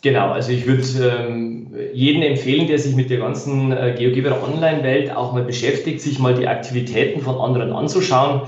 Genau, 0.02 0.30
also 0.30 0.52
ich 0.54 0.66
würde 0.66 0.84
ähm, 1.28 1.76
jeden 1.92 2.22
empfehlen, 2.22 2.68
der 2.68 2.80
sich 2.80 2.96
mit 2.96 3.10
der 3.10 3.20
ganzen 3.20 3.74
äh, 3.74 3.96
GeoGebra 3.98 4.38
Online-Welt 4.42 5.14
auch 5.14 5.34
mal 5.34 5.44
beschäftigt, 5.44 6.00
sich 6.00 6.20
mal 6.20 6.34
die 6.34 6.48
Aktivitäten 6.48 7.20
von 7.20 7.36
anderen 7.36 7.74
anzuschauen 7.74 8.44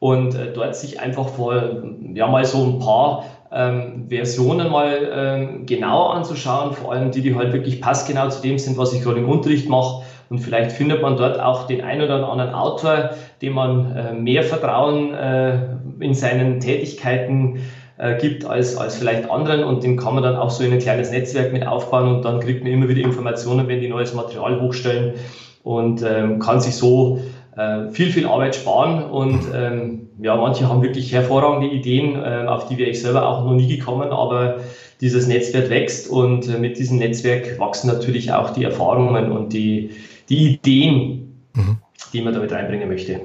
und 0.00 0.34
äh, 0.34 0.52
dort 0.52 0.74
sich 0.74 0.98
einfach 0.98 1.28
vor, 1.28 1.84
ja, 2.12 2.26
mal 2.26 2.44
so 2.44 2.64
ein 2.64 2.78
paar 2.80 3.22
ähm, 3.52 4.06
Versionen 4.08 4.68
mal 4.68 5.10
ähm, 5.12 5.66
genauer 5.66 6.14
anzuschauen, 6.14 6.72
vor 6.72 6.92
allem 6.92 7.12
die, 7.12 7.20
die 7.20 7.36
halt 7.36 7.52
wirklich 7.52 7.80
passgenau 7.80 8.28
zu 8.28 8.42
dem 8.42 8.58
sind, 8.58 8.76
was 8.76 8.92
ich 8.92 9.02
gerade 9.02 9.20
im 9.20 9.28
Unterricht 9.28 9.68
mache. 9.68 10.02
Und 10.28 10.40
vielleicht 10.40 10.72
findet 10.72 11.02
man 11.02 11.16
dort 11.16 11.38
auch 11.38 11.68
den 11.68 11.82
einen 11.82 12.02
oder 12.02 12.28
anderen 12.28 12.52
Autor, 12.52 13.10
dem 13.40 13.52
man 13.52 13.94
äh, 13.94 14.12
mehr 14.12 14.42
Vertrauen 14.42 15.14
äh, 15.14 15.68
in 16.00 16.14
seinen 16.14 16.58
Tätigkeiten 16.58 17.60
äh, 17.98 18.18
gibt 18.18 18.44
als, 18.44 18.76
als 18.76 18.96
vielleicht 18.96 19.30
anderen 19.30 19.64
und 19.64 19.82
den 19.82 19.96
kann 19.96 20.14
man 20.14 20.22
dann 20.22 20.36
auch 20.36 20.50
so 20.50 20.62
in 20.64 20.72
ein 20.72 20.78
kleines 20.78 21.10
Netzwerk 21.10 21.52
mit 21.52 21.66
aufbauen 21.66 22.16
und 22.16 22.24
dann 22.24 22.40
kriegt 22.40 22.62
man 22.62 22.72
immer 22.72 22.88
wieder 22.88 23.02
Informationen, 23.02 23.68
wenn 23.68 23.80
die 23.80 23.88
neues 23.88 24.14
Material 24.14 24.60
hochstellen 24.60 25.14
und 25.62 26.02
ähm, 26.02 26.38
kann 26.38 26.60
sich 26.60 26.76
so 26.76 27.20
äh, 27.56 27.88
viel, 27.90 28.10
viel 28.10 28.26
Arbeit 28.26 28.54
sparen 28.54 29.02
und 29.04 29.40
ähm, 29.54 30.08
ja, 30.20 30.36
manche 30.36 30.68
haben 30.68 30.82
wirklich 30.82 31.12
hervorragende 31.12 31.74
Ideen, 31.74 32.16
äh, 32.16 32.46
auf 32.46 32.68
die 32.68 32.78
wäre 32.78 32.90
ich 32.90 33.00
selber 33.00 33.26
auch 33.26 33.44
noch 33.44 33.54
nie 33.54 33.76
gekommen, 33.76 34.10
aber 34.10 34.60
dieses 35.00 35.26
Netzwerk 35.26 35.70
wächst 35.70 36.08
und 36.08 36.48
äh, 36.48 36.58
mit 36.58 36.78
diesem 36.78 36.98
Netzwerk 36.98 37.58
wachsen 37.58 37.88
natürlich 37.88 38.32
auch 38.32 38.50
die 38.50 38.64
Erfahrungen 38.64 39.32
und 39.32 39.52
die, 39.52 39.90
die 40.28 40.54
Ideen, 40.54 41.48
mhm. 41.54 41.78
die 42.12 42.22
man 42.22 42.34
damit 42.34 42.52
reinbringen 42.52 42.88
möchte. 42.88 43.20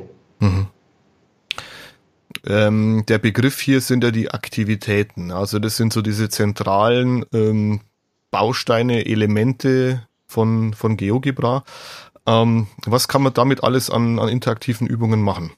Ähm, 2.48 3.04
der 3.08 3.20
Begriff 3.20 3.60
hier 3.60 3.82
sind 3.82 4.04
ja 4.04 4.12
die 4.12 4.32
Aktivitäten. 4.32 5.32
Also 5.32 5.60
das 5.60 5.78
sind 5.78 5.94
so 5.94 6.02
diese 6.02 6.30
zentralen 6.30 7.26
ähm, 7.34 7.82
Bausteine, 8.32 9.06
Elemente 9.06 10.08
von, 10.28 10.74
von 10.74 10.98
GeoGebra. 10.98 11.64
Ähm, 12.26 12.68
was 12.86 13.08
kann 13.08 13.22
man 13.22 13.34
damit 13.34 13.64
alles 13.64 13.90
an, 13.90 14.20
an 14.20 14.30
interaktiven 14.30 14.88
Übungen 14.88 15.22
machen? 15.22 15.52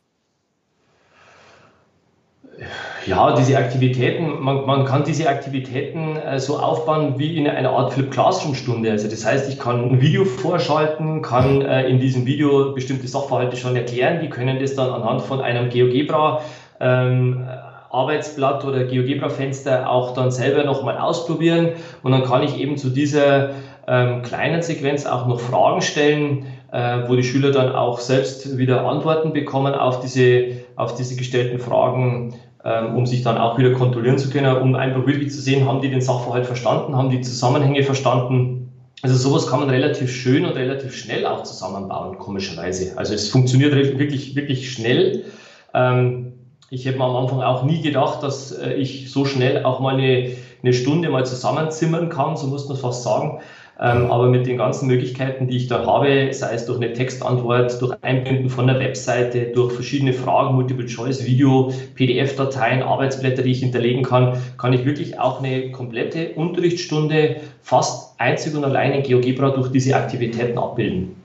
Ja, 3.05 3.35
diese 3.35 3.57
Aktivitäten, 3.57 4.41
man, 4.41 4.65
man 4.65 4.85
kann 4.85 5.03
diese 5.03 5.27
Aktivitäten 5.27 6.15
äh, 6.15 6.39
so 6.39 6.57
aufbauen 6.57 7.15
wie 7.17 7.35
in 7.37 7.47
einer 7.47 7.71
Art 7.71 7.93
Flip 7.93 8.09
Classroom 8.09 8.55
Stunde. 8.55 8.91
Also 8.91 9.09
das 9.09 9.25
heißt, 9.25 9.49
ich 9.49 9.59
kann 9.59 9.91
ein 9.91 10.01
Video 10.01 10.23
vorschalten, 10.23 11.21
kann 11.21 11.61
äh, 11.61 11.87
in 11.89 11.99
diesem 11.99 12.25
Video 12.25 12.73
bestimmte 12.73 13.07
Sachverhalte 13.07 13.57
schon 13.57 13.75
erklären. 13.75 14.21
Die 14.21 14.29
können 14.29 14.59
das 14.59 14.75
dann 14.75 14.89
anhand 14.89 15.21
von 15.23 15.41
einem 15.41 15.69
GeoGebra 15.69 16.43
ähm, 16.83 17.47
Arbeitsblatt 17.89 18.65
oder 18.65 18.83
GeoGebra-Fenster 18.85 19.89
auch 19.89 20.13
dann 20.13 20.31
selber 20.31 20.63
nochmal 20.63 20.97
ausprobieren 20.97 21.73
und 22.01 22.11
dann 22.11 22.23
kann 22.23 22.43
ich 22.43 22.57
eben 22.57 22.75
zu 22.75 22.89
dieser 22.89 23.51
ähm, 23.87 24.23
kleinen 24.23 24.61
Sequenz 24.61 25.05
auch 25.05 25.27
noch 25.27 25.39
Fragen 25.39 25.81
stellen, 25.81 26.47
äh, 26.71 27.07
wo 27.07 27.15
die 27.15 27.23
Schüler 27.23 27.51
dann 27.51 27.71
auch 27.73 27.99
selbst 27.99 28.57
wieder 28.57 28.87
Antworten 28.87 29.31
bekommen 29.31 29.75
auf 29.75 29.99
diese, 29.99 30.61
auf 30.75 30.95
diese 30.95 31.15
gestellten 31.15 31.59
Fragen, 31.59 32.33
ähm, 32.65 32.95
um 32.95 33.05
sich 33.05 33.21
dann 33.21 33.37
auch 33.37 33.59
wieder 33.59 33.73
kontrollieren 33.73 34.17
zu 34.17 34.31
können, 34.31 34.55
um 34.57 34.75
einfach 34.75 35.05
wirklich 35.05 35.31
zu 35.31 35.41
sehen, 35.41 35.67
haben 35.67 35.81
die 35.81 35.89
den 35.91 36.01
Sachverhalt 36.01 36.47
verstanden, 36.47 36.97
haben 36.97 37.11
die 37.11 37.21
Zusammenhänge 37.21 37.83
verstanden. 37.83 38.71
Also 39.03 39.15
sowas 39.15 39.47
kann 39.47 39.59
man 39.59 39.69
relativ 39.69 40.11
schön 40.11 40.45
und 40.45 40.53
relativ 40.53 40.95
schnell 40.95 41.27
auch 41.27 41.43
zusammenbauen, 41.43 42.17
komischerweise. 42.17 42.97
Also 42.97 43.13
es 43.13 43.29
funktioniert 43.29 43.75
wirklich, 43.75 44.35
wirklich 44.35 44.71
schnell. 44.71 45.25
Ähm, 45.73 46.32
ich 46.73 46.85
hätte 46.85 46.97
mir 46.97 47.05
am 47.05 47.15
Anfang 47.15 47.41
auch 47.41 47.63
nie 47.63 47.81
gedacht, 47.81 48.23
dass 48.23 48.51
äh, 48.51 48.73
ich 48.73 49.11
so 49.11 49.25
schnell 49.25 49.63
auch 49.63 49.79
mal 49.79 49.93
eine, 49.93 50.31
eine 50.63 50.73
Stunde 50.73 51.09
mal 51.09 51.25
zusammenzimmern 51.25 52.09
kann, 52.09 52.35
so 52.35 52.47
muss 52.47 52.67
man 52.67 52.77
fast 52.77 53.03
sagen. 53.03 53.39
Ähm, 53.79 54.11
aber 54.11 54.27
mit 54.27 54.45
den 54.45 54.57
ganzen 54.57 54.87
Möglichkeiten, 54.87 55.47
die 55.47 55.57
ich 55.57 55.67
da 55.67 55.85
habe, 55.85 56.29
sei 56.31 56.53
es 56.53 56.65
durch 56.65 56.77
eine 56.77 56.93
Textantwort, 56.93 57.81
durch 57.81 57.95
Einbinden 58.01 58.49
von 58.49 58.67
der 58.67 58.79
Webseite, 58.79 59.51
durch 59.53 59.73
verschiedene 59.73 60.13
Fragen, 60.13 60.55
Multiple 60.55 60.85
Choice, 60.85 61.25
Video, 61.25 61.73
PDF-Dateien, 61.95 62.83
Arbeitsblätter, 62.83 63.41
die 63.41 63.51
ich 63.51 63.59
hinterlegen 63.59 64.03
kann, 64.03 64.37
kann 64.57 64.73
ich 64.73 64.85
wirklich 64.85 65.19
auch 65.19 65.39
eine 65.39 65.71
komplette 65.71 66.33
Unterrichtsstunde 66.35 67.37
fast 67.61 68.19
einzig 68.19 68.55
und 68.55 68.63
allein 68.63 68.93
in 68.93 69.03
GeoGebra 69.03 69.49
durch 69.49 69.71
diese 69.71 69.95
Aktivitäten 69.95 70.57
abbilden. 70.57 71.22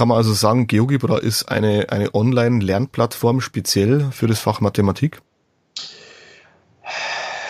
Kann 0.00 0.08
man 0.08 0.16
also 0.16 0.32
sagen, 0.32 0.66
GeoGebra 0.66 1.18
ist 1.18 1.50
eine, 1.50 1.90
eine 1.90 2.14
Online-Lernplattform 2.14 3.42
speziell 3.42 4.06
für 4.12 4.26
das 4.26 4.40
Fach 4.40 4.62
Mathematik? 4.62 5.20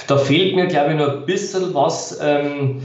Da 0.08 0.18
fehlt 0.18 0.56
mir, 0.56 0.66
glaube 0.66 0.90
ich, 0.90 0.98
noch 0.98 1.12
ein 1.18 1.26
bisschen 1.26 1.72
was. 1.74 2.18
Ähm, 2.20 2.82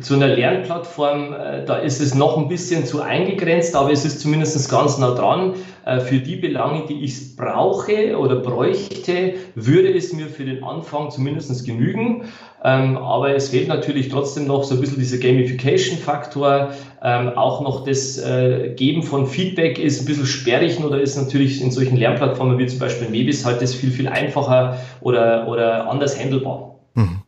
zu 0.00 0.14
einer 0.14 0.26
Lernplattform, 0.26 1.32
äh, 1.32 1.64
da 1.64 1.76
ist 1.76 2.00
es 2.00 2.16
noch 2.16 2.36
ein 2.36 2.48
bisschen 2.48 2.86
zu 2.86 3.02
eingegrenzt, 3.02 3.76
aber 3.76 3.92
es 3.92 4.04
ist 4.04 4.20
zumindest 4.20 4.68
ganz 4.68 4.98
nah 4.98 5.14
dran. 5.14 5.54
Äh, 5.84 6.00
für 6.00 6.18
die 6.18 6.34
Belange, 6.34 6.86
die 6.88 7.04
ich 7.04 7.36
brauche 7.36 8.18
oder 8.18 8.34
bräuchte, 8.34 9.34
würde 9.54 9.96
es 9.96 10.12
mir 10.12 10.26
für 10.26 10.44
den 10.44 10.64
Anfang 10.64 11.12
zumindest 11.12 11.64
genügen. 11.64 12.24
Ähm, 12.66 12.96
aber 12.96 13.34
es 13.34 13.50
fehlt 13.50 13.68
natürlich 13.68 14.08
trotzdem 14.08 14.46
noch 14.46 14.64
so 14.64 14.74
ein 14.74 14.80
bisschen 14.80 14.98
dieser 14.98 15.18
Gamification-Faktor. 15.18 16.72
Ähm, 17.02 17.28
auch 17.36 17.60
noch 17.60 17.84
das 17.84 18.16
äh, 18.16 18.72
Geben 18.74 19.02
von 19.02 19.26
Feedback 19.26 19.78
ist 19.78 20.00
ein 20.00 20.06
bisschen 20.06 20.24
sperrig 20.24 20.82
oder 20.82 20.98
ist 20.98 21.16
natürlich 21.16 21.60
in 21.60 21.70
solchen 21.70 21.98
Lernplattformen 21.98 22.56
wie 22.56 22.66
zum 22.66 22.78
Beispiel 22.78 23.10
Mebis 23.10 23.44
halt 23.44 23.60
das 23.60 23.74
viel, 23.74 23.90
viel 23.90 24.08
einfacher 24.08 24.80
oder, 25.02 25.46
oder 25.46 25.90
anders 25.90 26.18
handelbar. 26.18 26.76
Mhm. 26.94 27.20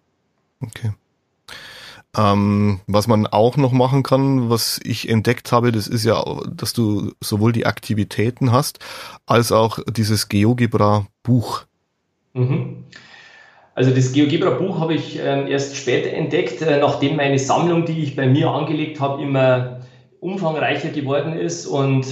Okay. 0.63 0.93
Ähm, 2.17 2.81
was 2.87 3.07
man 3.07 3.27
auch 3.27 3.59
noch 3.59 3.73
machen 3.73 4.03
kann, 4.03 4.49
was 4.49 4.81
ich 4.85 5.11
entdeckt 5.11 5.53
habe, 5.53 5.71
das 5.71 5.87
ist 5.87 6.07
ja, 6.07 6.25
dass 6.51 6.73
du 6.73 7.13
sowohl 7.21 7.53
die 7.53 7.67
Aktivitäten 7.67 8.53
hast, 8.53 8.79
als 9.27 9.53
auch 9.53 9.81
dieses 9.87 10.31
GeoGebra-Buch. 10.31 11.67
Mhm. 12.33 12.85
Also 13.77 13.91
das 13.91 14.13
GeoGebra-Buch 14.13 14.81
habe 14.81 14.95
ich 14.95 15.19
äh, 15.19 15.51
erst 15.51 15.77
später 15.77 16.11
entdeckt, 16.11 16.63
äh, 16.63 16.79
nachdem 16.81 17.17
meine 17.17 17.39
Sammlung, 17.39 17.85
die 17.85 18.03
ich 18.03 18.17
bei 18.17 18.27
mir 18.27 18.49
angelegt 18.49 19.01
habe, 19.01 19.23
immer 19.23 19.81
umfangreicher 20.19 20.89
geworden 20.89 21.35
ist 21.35 21.67
und 21.67 22.07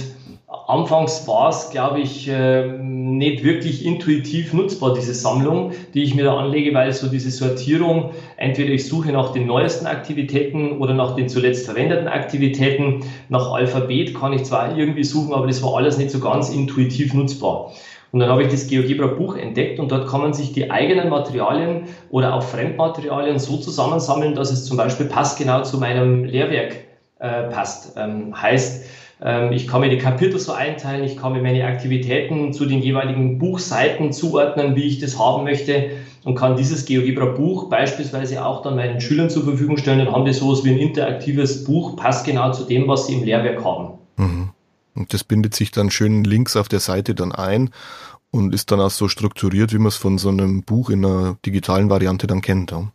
Anfangs 0.67 1.27
war 1.27 1.49
es, 1.49 1.69
glaube 1.69 1.99
ich, 1.99 2.27
ähm, 2.31 3.17
nicht 3.17 3.43
wirklich 3.43 3.85
intuitiv 3.85 4.53
nutzbar, 4.53 4.93
diese 4.93 5.13
Sammlung, 5.13 5.71
die 5.93 6.03
ich 6.03 6.15
mir 6.15 6.23
da 6.23 6.37
anlege, 6.37 6.73
weil 6.73 6.91
so 6.93 7.07
diese 7.07 7.29
Sortierung, 7.29 8.11
entweder 8.37 8.71
ich 8.71 8.87
suche 8.87 9.11
nach 9.11 9.31
den 9.31 9.47
neuesten 9.47 9.85
Aktivitäten 9.85 10.79
oder 10.79 10.93
nach 10.93 11.15
den 11.15 11.29
zuletzt 11.29 11.65
verwendeten 11.65 12.07
Aktivitäten, 12.07 13.01
nach 13.29 13.51
Alphabet 13.51 14.15
kann 14.15 14.33
ich 14.33 14.43
zwar 14.43 14.75
irgendwie 14.77 15.03
suchen, 15.03 15.33
aber 15.33 15.47
das 15.47 15.61
war 15.61 15.75
alles 15.75 15.97
nicht 15.97 16.11
so 16.11 16.19
ganz 16.19 16.49
intuitiv 16.49 17.13
nutzbar. 17.13 17.71
Und 18.15 18.21
dann 18.21 18.29
habe 18.29 18.43
ich 18.43 18.47
das 18.47 18.67
GeoGebra 18.67 19.07
Buch 19.07 19.35
entdeckt 19.35 19.77
und 19.77 19.91
dort 19.91 20.07
kann 20.07 20.21
man 20.21 20.31
sich 20.31 20.53
die 20.53 20.71
eigenen 20.71 21.09
Materialien 21.09 21.87
oder 22.09 22.33
auch 22.33 22.43
Fremdmaterialien 22.43 23.39
so 23.39 23.57
zusammensammeln, 23.57 24.35
dass 24.35 24.53
es 24.53 24.63
zum 24.63 24.77
Beispiel 24.77 25.07
passgenau 25.07 25.63
zu 25.63 25.79
meinem 25.79 26.23
Lehrwerk 26.23 26.77
äh, 27.19 27.49
passt. 27.49 27.97
Ähm, 27.97 28.41
heißt, 28.41 28.85
ähm, 29.21 29.51
ich 29.51 29.67
kann 29.67 29.81
mir 29.81 29.89
die 29.89 29.97
Kapitel 29.97 30.39
so 30.39 30.53
einteilen, 30.53 31.03
ich 31.03 31.17
kann 31.17 31.33
mir 31.33 31.41
meine 31.41 31.65
Aktivitäten 31.65 32.53
zu 32.53 32.65
den 32.65 32.79
jeweiligen 32.79 33.37
Buchseiten 33.37 34.13
zuordnen, 34.13 34.77
wie 34.77 34.85
ich 34.85 34.99
das 34.99 35.19
haben 35.19 35.43
möchte 35.43 35.89
und 36.23 36.35
kann 36.35 36.55
dieses 36.55 36.85
GeoGebra 36.85 37.25
Buch 37.25 37.67
beispielsweise 37.69 38.45
auch 38.45 38.61
dann 38.61 38.77
meinen 38.77 39.01
Schülern 39.01 39.29
zur 39.29 39.43
Verfügung 39.43 39.75
stellen. 39.75 39.99
Dann 39.99 40.13
haben 40.13 40.23
die 40.23 40.31
sowas 40.31 40.63
wie 40.63 40.69
ein 40.69 40.79
interaktives 40.79 41.65
Buch, 41.65 41.97
passt 41.97 42.25
genau 42.25 42.53
zu 42.53 42.63
dem, 42.63 42.87
was 42.87 43.07
sie 43.07 43.15
im 43.15 43.25
Lehrwerk 43.25 43.61
haben. 43.65 43.99
Mhm. 44.15 44.54
Und 44.95 45.13
das 45.13 45.23
bindet 45.23 45.53
sich 45.55 45.71
dann 45.71 45.91
schön 45.91 46.23
links 46.23 46.55
auf 46.55 46.67
der 46.67 46.79
Seite 46.79 47.15
dann 47.15 47.31
ein 47.31 47.69
und 48.31 48.53
ist 48.53 48.71
dann 48.71 48.79
auch 48.79 48.89
so 48.89 49.07
strukturiert, 49.07 49.73
wie 49.73 49.77
man 49.77 49.87
es 49.87 49.97
von 49.97 50.17
so 50.17 50.29
einem 50.29 50.63
Buch 50.63 50.89
in 50.89 51.05
einer 51.05 51.37
digitalen 51.45 51.89
Variante 51.89 52.27
dann 52.27 52.41
kennt. 52.41 52.71
Ja? 52.71 52.91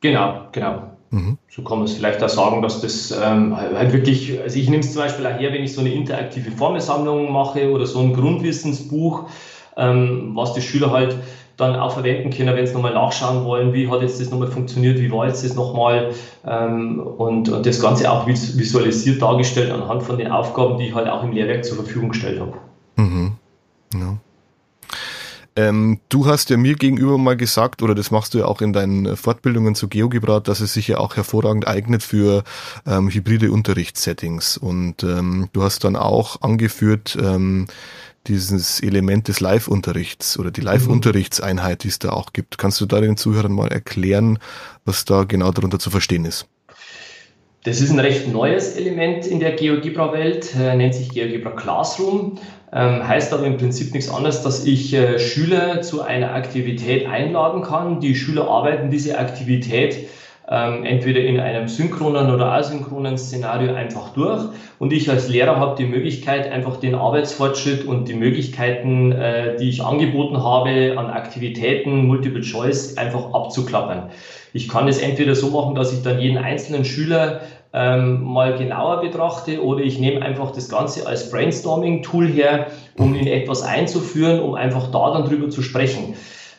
Genau, 0.00 0.48
genau. 0.52 0.92
Mhm. 1.10 1.38
So 1.48 1.62
kann 1.62 1.78
man 1.78 1.86
es 1.86 1.92
vielleicht 1.92 2.22
auch 2.22 2.28
sagen, 2.28 2.62
dass 2.62 2.80
das 2.80 3.10
ähm, 3.10 3.54
halt 3.56 3.92
wirklich, 3.92 4.40
also 4.40 4.58
ich 4.58 4.68
nehme 4.68 4.80
es 4.80 4.92
zum 4.92 5.02
Beispiel 5.02 5.26
auch 5.26 5.38
her, 5.38 5.52
wenn 5.52 5.62
ich 5.62 5.74
so 5.74 5.80
eine 5.80 5.92
interaktive 5.92 6.50
Formelsammlung 6.50 7.30
mache 7.30 7.70
oder 7.70 7.86
so 7.86 8.00
ein 8.00 8.14
Grundwissensbuch, 8.14 9.28
ähm, 9.76 10.32
was 10.34 10.54
die 10.54 10.62
Schüler 10.62 10.90
halt 10.90 11.18
dann 11.62 11.76
auch 11.76 11.92
verwenden 11.92 12.30
können, 12.30 12.54
wenn 12.54 12.66
sie 12.66 12.74
nochmal 12.74 12.94
nachschauen 12.94 13.44
wollen, 13.44 13.72
wie 13.72 13.88
hat 13.88 14.02
jetzt 14.02 14.20
das 14.20 14.30
nochmal 14.30 14.48
funktioniert, 14.48 14.98
wie 14.98 15.10
war 15.10 15.26
jetzt 15.26 15.44
das 15.44 15.54
nochmal 15.54 16.10
ähm, 16.46 17.00
und, 17.00 17.48
und 17.48 17.66
das 17.66 17.80
Ganze 17.80 18.10
auch 18.10 18.26
visualisiert 18.26 19.22
dargestellt 19.22 19.70
anhand 19.70 20.02
von 20.02 20.18
den 20.18 20.30
Aufgaben, 20.30 20.78
die 20.78 20.88
ich 20.88 20.94
halt 20.94 21.08
auch 21.08 21.22
im 21.22 21.32
Lehrwerk 21.32 21.64
zur 21.64 21.76
Verfügung 21.76 22.10
gestellt 22.10 22.40
habe. 22.40 22.52
Mhm. 22.96 23.32
Ja. 23.94 24.18
Ähm, 25.54 26.00
du 26.08 26.26
hast 26.26 26.48
ja 26.48 26.56
mir 26.56 26.76
gegenüber 26.76 27.18
mal 27.18 27.36
gesagt, 27.36 27.82
oder 27.82 27.94
das 27.94 28.10
machst 28.10 28.32
du 28.32 28.38
ja 28.38 28.46
auch 28.46 28.62
in 28.62 28.72
deinen 28.72 29.16
Fortbildungen 29.16 29.74
zu 29.74 29.88
GeoGebra, 29.88 30.40
dass 30.40 30.60
es 30.60 30.72
sich 30.72 30.88
ja 30.88 30.96
auch 30.96 31.16
hervorragend 31.16 31.66
eignet 31.68 32.02
für 32.02 32.42
ähm, 32.86 33.10
hybride 33.10 33.52
Unterrichtssettings. 33.52 34.56
Und 34.56 35.02
ähm, 35.02 35.50
du 35.52 35.62
hast 35.62 35.84
dann 35.84 35.96
auch 35.96 36.40
angeführt, 36.40 37.18
ähm, 37.20 37.66
dieses 38.26 38.80
Element 38.80 39.28
des 39.28 39.40
Live-Unterrichts 39.40 40.38
oder 40.38 40.50
die 40.50 40.60
Live-Unterrichtseinheit, 40.60 41.84
die 41.84 41.88
es 41.88 41.98
da 41.98 42.10
auch 42.10 42.32
gibt. 42.32 42.58
Kannst 42.58 42.80
du 42.80 42.86
da 42.86 43.00
den 43.00 43.16
Zuhörern 43.16 43.52
mal 43.52 43.68
erklären, 43.68 44.38
was 44.84 45.04
da 45.04 45.24
genau 45.24 45.50
darunter 45.50 45.78
zu 45.78 45.90
verstehen 45.90 46.24
ist? 46.24 46.46
Das 47.64 47.80
ist 47.80 47.90
ein 47.90 48.00
recht 48.00 48.26
neues 48.26 48.76
Element 48.76 49.26
in 49.26 49.38
der 49.38 49.52
GeoGebra-Welt, 49.52 50.54
äh, 50.56 50.74
nennt 50.74 50.94
sich 50.94 51.10
GeoGebra 51.10 51.50
Classroom. 51.50 52.38
Ähm, 52.74 53.06
heißt 53.06 53.32
aber 53.34 53.46
im 53.46 53.58
Prinzip 53.58 53.92
nichts 53.92 54.08
anderes, 54.08 54.42
dass 54.42 54.64
ich 54.64 54.94
äh, 54.94 55.18
Schüler 55.18 55.82
zu 55.82 56.00
einer 56.00 56.34
Aktivität 56.34 57.06
einladen 57.06 57.62
kann. 57.62 58.00
Die 58.00 58.14
Schüler 58.14 58.48
arbeiten 58.48 58.90
diese 58.90 59.18
Aktivität 59.18 60.08
ähm, 60.52 60.84
entweder 60.84 61.20
in 61.20 61.40
einem 61.40 61.66
synchronen 61.66 62.30
oder 62.30 62.52
asynchronen 62.52 63.16
Szenario 63.16 63.72
einfach 63.74 64.10
durch. 64.10 64.44
Und 64.78 64.92
ich 64.92 65.08
als 65.08 65.28
Lehrer 65.28 65.56
habe 65.56 65.76
die 65.76 65.86
Möglichkeit, 65.86 66.52
einfach 66.52 66.76
den 66.76 66.94
Arbeitsfortschritt 66.94 67.86
und 67.86 68.06
die 68.06 68.14
Möglichkeiten, 68.14 69.12
äh, 69.12 69.56
die 69.56 69.70
ich 69.70 69.82
angeboten 69.82 70.42
habe 70.42 70.94
an 70.98 71.06
Aktivitäten, 71.06 72.06
Multiple 72.06 72.42
Choice, 72.42 72.98
einfach 72.98 73.32
abzuklappern. 73.32 74.10
Ich 74.52 74.68
kann 74.68 74.88
es 74.88 74.98
entweder 74.98 75.34
so 75.34 75.50
machen, 75.50 75.74
dass 75.74 75.92
ich 75.94 76.02
dann 76.02 76.20
jeden 76.20 76.36
einzelnen 76.36 76.84
Schüler 76.84 77.40
ähm, 77.72 78.22
mal 78.22 78.58
genauer 78.58 79.00
betrachte 79.00 79.64
oder 79.64 79.82
ich 79.82 79.98
nehme 79.98 80.20
einfach 80.20 80.50
das 80.50 80.68
Ganze 80.68 81.06
als 81.06 81.30
Brainstorming-Tool 81.30 82.28
her, 82.28 82.66
um 82.98 83.14
in 83.14 83.26
etwas 83.26 83.62
einzuführen, 83.62 84.40
um 84.40 84.54
einfach 84.54 84.90
da 84.90 85.12
dann 85.14 85.24
drüber 85.24 85.48
zu 85.48 85.62
sprechen. 85.62 86.14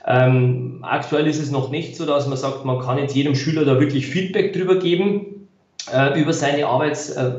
Ähm, 0.05 0.79
aktuell 0.81 1.27
ist 1.27 1.41
es 1.41 1.51
noch 1.51 1.69
nicht 1.71 1.95
so, 1.95 2.05
dass 2.05 2.27
man 2.27 2.37
sagt, 2.37 2.65
man 2.65 2.79
kann 2.79 2.97
jetzt 2.97 3.15
jedem 3.15 3.35
Schüler 3.35 3.63
da 3.63 3.79
wirklich 3.79 4.07
Feedback 4.07 4.53
drüber 4.53 4.75
geben 4.75 5.47
äh, 5.93 6.19
über, 6.19 6.33
seine 6.33 6.67
Arbeits, 6.67 7.09
äh, 7.11 7.31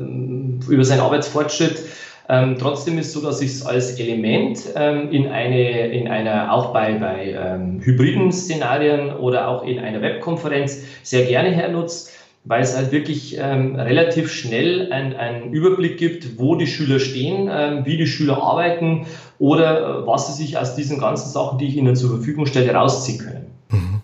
über 0.67 0.83
seinen 0.83 1.01
Arbeitsfortschritt. 1.01 1.79
Ähm, 2.27 2.57
trotzdem 2.59 2.97
ist 2.97 3.07
es 3.07 3.13
so, 3.13 3.21
dass 3.21 3.39
ich 3.41 3.51
es 3.51 3.65
als 3.65 3.99
Element 3.99 4.59
ähm, 4.75 5.11
in, 5.11 5.27
eine, 5.27 5.91
in 5.91 6.07
einer, 6.07 6.51
auch 6.51 6.73
bei, 6.73 6.93
bei 6.93 7.35
ähm, 7.37 7.81
hybriden 7.83 8.31
Szenarien 8.31 9.15
oder 9.15 9.47
auch 9.47 9.63
in 9.63 9.77
einer 9.77 10.01
Webkonferenz 10.01 10.81
sehr 11.03 11.25
gerne 11.25 11.51
hernutze 11.51 12.09
weil 12.45 12.61
es 12.61 12.75
halt 12.75 12.91
wirklich 12.91 13.37
ähm, 13.39 13.75
relativ 13.75 14.31
schnell 14.31 14.91
einen 14.91 15.51
Überblick 15.51 15.97
gibt, 15.97 16.37
wo 16.37 16.55
die 16.55 16.67
Schüler 16.67 16.99
stehen, 16.99 17.49
ähm, 17.51 17.85
wie 17.85 17.97
die 17.97 18.07
Schüler 18.07 18.41
arbeiten 18.41 19.07
oder 19.39 20.01
äh, 20.03 20.07
was 20.07 20.27
sie 20.27 20.43
sich 20.43 20.57
aus 20.57 20.75
diesen 20.75 20.99
ganzen 20.99 21.29
Sachen, 21.29 21.57
die 21.57 21.67
ich 21.67 21.75
ihnen 21.75 21.95
zur 21.95 22.11
Verfügung 22.11 22.45
stelle, 22.45 22.73
rausziehen 22.73 23.19
können. 23.19 23.45
Mhm. 23.69 24.01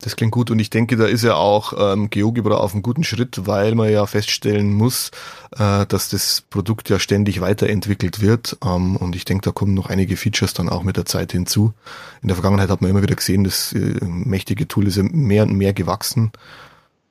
Das 0.00 0.16
klingt 0.16 0.32
gut 0.32 0.50
und 0.50 0.58
ich 0.58 0.68
denke, 0.68 0.96
da 0.96 1.04
ist 1.04 1.22
ja 1.22 1.36
auch 1.36 1.74
ähm, 1.78 2.10
GeoGebra 2.10 2.56
auf 2.56 2.72
einem 2.72 2.82
guten 2.82 3.04
Schritt, 3.04 3.46
weil 3.46 3.76
man 3.76 3.88
ja 3.88 4.04
feststellen 4.06 4.74
muss, 4.74 5.12
äh, 5.56 5.86
dass 5.86 6.08
das 6.08 6.42
Produkt 6.50 6.90
ja 6.90 6.98
ständig 6.98 7.40
weiterentwickelt 7.40 8.20
wird 8.20 8.58
ähm, 8.64 8.96
und 8.96 9.14
ich 9.14 9.24
denke, 9.24 9.44
da 9.44 9.52
kommen 9.52 9.74
noch 9.74 9.88
einige 9.88 10.16
Features 10.16 10.54
dann 10.54 10.68
auch 10.68 10.82
mit 10.82 10.96
der 10.96 11.04
Zeit 11.04 11.30
hinzu. 11.30 11.72
In 12.20 12.26
der 12.26 12.34
Vergangenheit 12.34 12.68
hat 12.68 12.80
man 12.80 12.90
immer 12.90 13.02
wieder 13.02 13.14
gesehen, 13.14 13.44
das 13.44 13.72
äh, 13.74 14.04
mächtige 14.04 14.66
Tool 14.66 14.88
ist 14.88 14.96
ja 14.96 15.04
mehr 15.04 15.44
und 15.44 15.52
mehr 15.52 15.72
gewachsen 15.72 16.32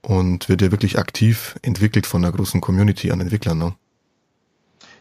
und 0.01 0.49
wird 0.49 0.61
ja 0.61 0.71
wirklich 0.71 0.97
aktiv 0.97 1.55
entwickelt 1.61 2.05
von 2.05 2.23
einer 2.23 2.33
großen 2.33 2.61
Community 2.61 3.11
an 3.11 3.21
Entwicklern. 3.21 3.57
Ne? 3.57 3.73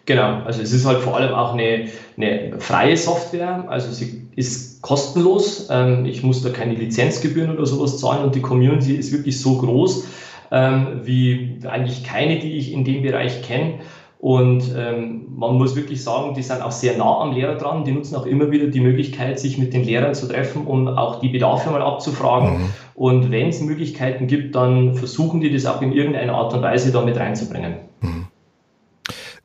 Genau, 0.07 0.42
also 0.45 0.62
es 0.62 0.73
ist 0.73 0.87
halt 0.87 1.00
vor 1.00 1.16
allem 1.16 1.35
auch 1.35 1.52
eine, 1.52 1.88
eine 2.16 2.59
freie 2.59 2.97
Software, 2.97 3.64
also 3.69 3.92
sie 3.92 4.26
ist 4.35 4.83
kostenlos. 4.83 5.69
Ähm, 5.71 6.04
ich 6.04 6.23
muss 6.23 6.42
da 6.42 6.50
keine 6.50 6.75
Lizenzgebühren 6.75 7.57
oder 7.57 7.66
sowas 7.66 7.99
zahlen 7.99 8.25
und 8.25 8.35
die 8.35 8.40
Community 8.40 8.95
ist 8.95 9.12
wirklich 9.12 9.40
so 9.40 9.59
groß 9.59 10.07
ähm, 10.50 11.00
wie 11.04 11.59
eigentlich 11.69 12.04
keine, 12.04 12.38
die 12.38 12.59
ich 12.59 12.73
in 12.73 12.85
dem 12.85 13.02
Bereich 13.02 13.42
kenne. 13.42 13.75
Und 14.19 14.75
ähm, 14.76 15.28
man 15.35 15.54
muss 15.54 15.76
wirklich 15.76 16.04
sagen, 16.04 16.35
die 16.35 16.42
sind 16.42 16.61
auch 16.61 16.73
sehr 16.73 16.99
nah 16.99 17.21
am 17.21 17.33
Lehrer 17.33 17.54
dran. 17.54 17.85
Die 17.85 17.92
nutzen 17.92 18.16
auch 18.16 18.26
immer 18.26 18.50
wieder 18.50 18.66
die 18.66 18.80
Möglichkeit, 18.80 19.40
sich 19.40 19.57
mit 19.57 19.73
den 19.73 19.83
Lehrern 19.83 20.14
zu 20.14 20.28
treffen, 20.28 20.66
um 20.66 20.88
auch 20.88 21.21
die 21.21 21.30
Bedarfe 21.30 21.71
mal 21.71 21.80
abzufragen. 21.80 22.59
Mhm. 22.59 22.71
Und 23.00 23.30
wenn 23.30 23.49
es 23.49 23.62
Möglichkeiten 23.62 24.26
gibt, 24.26 24.54
dann 24.54 24.95
versuchen 24.95 25.40
die 25.40 25.50
das 25.50 25.64
auch 25.64 25.80
in 25.80 25.90
irgendeiner 25.90 26.35
Art 26.35 26.52
und 26.52 26.61
Weise 26.61 26.92
da 26.92 27.02
mit 27.02 27.16
reinzubringen. 27.16 27.76
Mhm. 28.02 28.26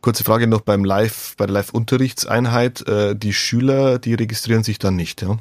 Kurze 0.01 0.25
Frage 0.25 0.45
noch 0.45 0.59
beim 0.59 0.83
Live, 0.83 1.35
bei 1.37 1.45
der 1.45 1.53
Live-Unterrichtseinheit. 1.53 2.85
Äh, 2.85 3.15
die 3.15 3.31
Schüler, 3.31 3.97
die 3.97 4.13
registrieren 4.13 4.63
sich 4.63 4.77
dann 4.77 4.97
nicht, 4.97 5.21
ja? 5.21 5.37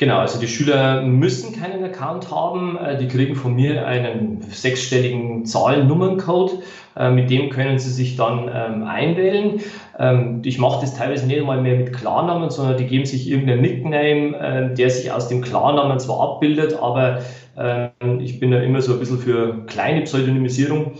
Genau, 0.00 0.20
also 0.20 0.40
die 0.40 0.48
Schüler 0.48 1.02
müssen 1.02 1.60
keinen 1.60 1.84
Account 1.84 2.30
haben. 2.30 2.78
Äh, 2.78 2.96
die 2.96 3.06
kriegen 3.06 3.36
von 3.36 3.54
mir 3.54 3.86
einen 3.86 4.40
sechsstelligen 4.50 5.44
Zahlen-Nummern-Code. 5.44 6.62
Äh, 6.96 7.10
mit 7.10 7.28
dem 7.28 7.50
können 7.50 7.78
sie 7.78 7.90
sich 7.90 8.16
dann 8.16 8.50
ähm, 8.50 8.84
einwählen. 8.84 9.60
Ähm, 9.98 10.40
ich 10.42 10.58
mache 10.58 10.80
das 10.80 10.96
teilweise 10.96 11.26
nicht 11.26 11.38
einmal 11.38 11.60
mehr 11.60 11.76
mit 11.76 11.92
Klarnamen, 11.92 12.48
sondern 12.48 12.78
die 12.78 12.86
geben 12.86 13.04
sich 13.04 13.28
irgendeinen 13.28 13.60
Nickname, 13.60 14.38
äh, 14.38 14.74
der 14.74 14.88
sich 14.88 15.12
aus 15.12 15.28
dem 15.28 15.42
Klarnamen 15.42 16.00
zwar 16.00 16.18
abbildet, 16.20 16.78
aber 16.80 17.18
äh, 17.58 17.88
ich 18.20 18.40
bin 18.40 18.52
da 18.52 18.58
immer 18.60 18.80
so 18.80 18.94
ein 18.94 19.00
bisschen 19.00 19.18
für 19.18 19.66
kleine 19.66 20.00
Pseudonymisierung. 20.00 20.92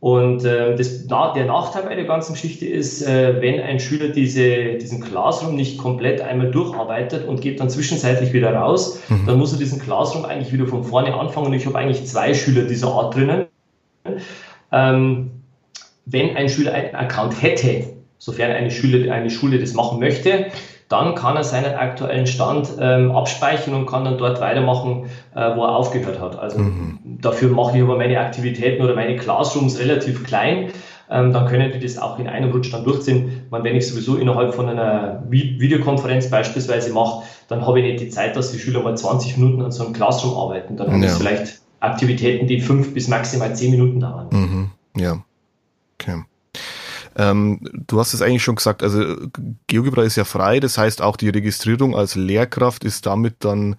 Und 0.00 0.46
äh, 0.46 0.76
das, 0.76 1.06
der 1.06 1.44
Nachteil 1.44 1.82
bei 1.82 1.94
der 1.94 2.06
ganzen 2.06 2.32
Geschichte 2.32 2.64
ist, 2.64 3.02
äh, 3.02 3.40
wenn 3.42 3.60
ein 3.60 3.78
Schüler 3.78 4.08
diese, 4.08 4.76
diesen 4.78 5.02
Classroom 5.02 5.54
nicht 5.54 5.76
komplett 5.76 6.22
einmal 6.22 6.50
durcharbeitet 6.50 7.28
und 7.28 7.42
geht 7.42 7.60
dann 7.60 7.68
zwischenzeitlich 7.68 8.32
wieder 8.32 8.54
raus, 8.54 8.98
mhm. 9.08 9.26
dann 9.26 9.38
muss 9.38 9.52
er 9.52 9.58
diesen 9.58 9.78
Classroom 9.78 10.24
eigentlich 10.24 10.54
wieder 10.54 10.66
von 10.66 10.84
vorne 10.84 11.14
anfangen. 11.14 11.48
Und 11.48 11.52
ich 11.52 11.66
habe 11.66 11.76
eigentlich 11.76 12.06
zwei 12.06 12.32
Schüler 12.32 12.62
dieser 12.62 12.88
Art 12.88 13.14
drinnen. 13.14 13.44
Ähm, 14.72 15.30
wenn 16.06 16.34
ein 16.34 16.48
Schüler 16.48 16.72
einen 16.72 16.94
Account 16.94 17.42
hätte, 17.42 17.84
sofern 18.16 18.52
eine 18.52 18.70
Schule, 18.70 19.12
eine 19.12 19.28
Schule 19.28 19.58
das 19.58 19.74
machen 19.74 19.98
möchte, 20.00 20.46
dann 20.90 21.14
kann 21.14 21.36
er 21.36 21.44
seinen 21.44 21.76
aktuellen 21.76 22.26
Stand 22.26 22.68
ähm, 22.80 23.12
abspeichern 23.12 23.74
und 23.74 23.86
kann 23.86 24.04
dann 24.04 24.18
dort 24.18 24.40
weitermachen, 24.40 25.04
äh, 25.36 25.56
wo 25.56 25.62
er 25.62 25.76
aufgehört 25.76 26.20
hat. 26.20 26.36
Also 26.36 26.58
mhm. 26.58 26.98
dafür 27.04 27.50
mache 27.50 27.78
ich 27.78 27.82
aber 27.82 27.96
meine 27.96 28.18
Aktivitäten 28.18 28.82
oder 28.82 28.96
meine 28.96 29.16
Classrooms 29.16 29.78
relativ 29.78 30.24
klein. 30.24 30.72
Ähm, 31.08 31.32
dann 31.32 31.46
können 31.46 31.70
die 31.72 31.78
das 31.78 31.96
auch 31.96 32.18
in 32.18 32.26
einem 32.26 32.50
Rutsch 32.50 32.72
dann 32.72 32.82
durchziehen. 32.82 33.46
Man, 33.50 33.62
wenn 33.62 33.76
ich 33.76 33.88
sowieso 33.88 34.16
innerhalb 34.16 34.52
von 34.52 34.68
einer 34.68 35.22
Videokonferenz 35.28 36.28
beispielsweise 36.28 36.92
mache, 36.92 37.22
dann 37.46 37.64
habe 37.64 37.78
ich 37.78 37.86
nicht 37.86 38.00
die 38.00 38.08
Zeit, 38.08 38.34
dass 38.34 38.50
die 38.50 38.58
Schüler 38.58 38.82
mal 38.82 38.96
20 38.96 39.36
Minuten 39.36 39.62
an 39.62 39.70
so 39.70 39.84
einem 39.84 39.92
Classroom 39.92 40.36
arbeiten. 40.36 40.76
Dann 40.76 40.88
haben 40.88 41.02
ja. 41.02 41.08
das 41.08 41.18
vielleicht 41.18 41.60
Aktivitäten, 41.78 42.48
die 42.48 42.60
fünf 42.60 42.92
bis 42.94 43.06
maximal 43.06 43.54
zehn 43.54 43.70
Minuten 43.70 44.00
dauern. 44.00 44.26
Mhm. 44.32 44.70
Ja. 44.96 45.18
Okay. 46.00 46.24
Ähm, 47.16 47.60
du 47.86 47.98
hast 47.98 48.14
es 48.14 48.22
eigentlich 48.22 48.42
schon 48.42 48.56
gesagt, 48.56 48.82
also 48.82 49.16
GeoGebra 49.66 50.02
ist 50.02 50.16
ja 50.16 50.24
frei, 50.24 50.60
das 50.60 50.78
heißt 50.78 51.02
auch 51.02 51.16
die 51.16 51.28
Registrierung 51.28 51.96
als 51.96 52.14
Lehrkraft 52.14 52.84
ist 52.84 53.06
damit 53.06 53.36
dann 53.40 53.76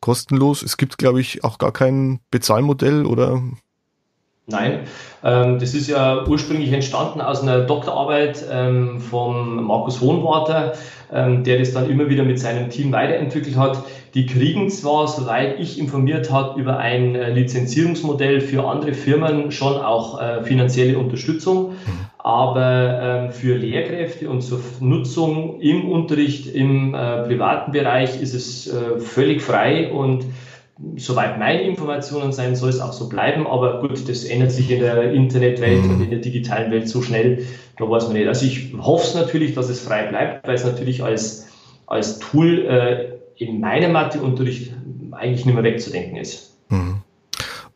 kostenlos. 0.00 0.62
Es 0.62 0.76
gibt, 0.76 0.98
glaube 0.98 1.20
ich, 1.20 1.44
auch 1.44 1.58
gar 1.58 1.72
kein 1.72 2.20
Bezahlmodell 2.30 3.04
oder 3.04 3.42
Nein, 4.50 4.80
ähm, 5.22 5.58
das 5.58 5.74
ist 5.74 5.88
ja 5.88 6.26
ursprünglich 6.26 6.72
entstanden 6.72 7.20
aus 7.20 7.42
einer 7.42 7.60
Doktorarbeit 7.60 8.44
ähm, 8.50 9.00
vom 9.00 9.64
Markus 9.64 10.00
Hohenwarter, 10.00 10.72
ähm, 11.12 11.44
der 11.44 11.58
das 11.58 11.72
dann 11.72 11.88
immer 11.88 12.08
wieder 12.08 12.24
mit 12.24 12.40
seinem 12.40 12.68
Team 12.68 12.90
weiterentwickelt 12.92 13.56
hat. 13.56 13.84
Die 14.14 14.26
kriegen 14.26 14.68
zwar, 14.70 15.06
soweit 15.06 15.60
ich 15.60 15.78
informiert 15.78 16.32
habe, 16.32 16.60
über 16.60 16.78
ein 16.78 17.14
äh, 17.14 17.30
Lizenzierungsmodell 17.30 18.40
für 18.40 18.66
andere 18.66 18.92
Firmen 18.92 19.52
schon 19.52 19.76
auch 19.76 20.20
äh, 20.20 20.42
finanzielle 20.42 20.98
Unterstützung, 20.98 21.70
mhm. 21.70 22.06
Aber 22.22 23.00
ähm, 23.02 23.32
für 23.32 23.56
Lehrkräfte 23.56 24.28
und 24.28 24.42
zur 24.42 24.60
Nutzung 24.80 25.60
im 25.60 25.90
Unterricht 25.90 26.46
im 26.46 26.94
äh, 26.94 27.22
privaten 27.24 27.72
Bereich 27.72 28.20
ist 28.20 28.34
es 28.34 28.66
äh, 28.66 28.98
völlig 28.98 29.42
frei 29.42 29.90
und 29.92 30.26
soweit 30.96 31.38
meine 31.38 31.62
Informationen 31.62 32.32
sein, 32.32 32.56
soll 32.56 32.70
es 32.70 32.80
auch 32.80 32.92
so 32.92 33.08
bleiben. 33.08 33.46
Aber 33.46 33.80
gut, 33.80 34.08
das 34.08 34.24
ändert 34.24 34.52
sich 34.52 34.70
in 34.70 34.80
der 34.80 35.12
Internetwelt 35.12 35.84
mhm. 35.84 35.90
und 35.90 36.02
in 36.02 36.10
der 36.10 36.20
digitalen 36.20 36.70
Welt 36.70 36.88
so 36.88 37.02
schnell, 37.02 37.44
da 37.76 37.88
weiß 37.88 38.04
man 38.04 38.16
nicht. 38.16 38.28
Also 38.28 38.46
ich 38.46 38.74
hoffe 38.78 39.06
es 39.06 39.14
natürlich, 39.14 39.54
dass 39.54 39.68
es 39.68 39.80
frei 39.80 40.06
bleibt, 40.06 40.46
weil 40.46 40.54
es 40.54 40.64
natürlich 40.64 41.02
als, 41.02 41.48
als 41.86 42.18
Tool 42.18 42.66
äh, 42.66 43.42
in 43.42 43.60
meinem 43.60 43.92
Matheunterricht 43.92 44.72
eigentlich 45.12 45.46
nicht 45.46 45.54
mehr 45.54 45.64
wegzudenken 45.64 46.16
ist. 46.16 46.58
Mhm. 46.68 47.02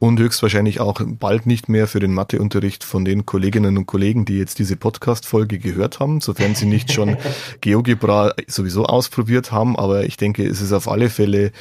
Und 0.05 0.21
höchstwahrscheinlich 0.21 0.81
auch 0.81 1.01
bald 1.03 1.47
nicht 1.47 1.71
mehr 1.71 1.87
für 1.87 1.99
den 1.99 2.13
Matheunterricht 2.13 2.85
von 2.85 3.07
den 3.07 3.25
Kolleginnen 3.25 3.79
und 3.79 3.87
Kollegen, 3.87 4.27
die 4.27 4.37
jetzt 4.37 4.59
diese 4.59 4.77
Podcast-Folge 4.77 5.59
gehört 5.59 5.99
haben, 5.99 6.21
sofern 6.21 6.55
sie 6.55 6.67
nicht 6.67 6.93
schon 6.93 7.17
GeoGebra 7.63 8.35
sowieso 8.47 8.85
ausprobiert 8.85 9.51
haben. 9.51 9.79
Aber 9.79 10.05
ich 10.05 10.19
denke, 10.19 10.47
es 10.47 10.61
ist 10.61 10.75
auf 10.75 10.89
alle 10.89 11.09
Fälle 11.09 11.53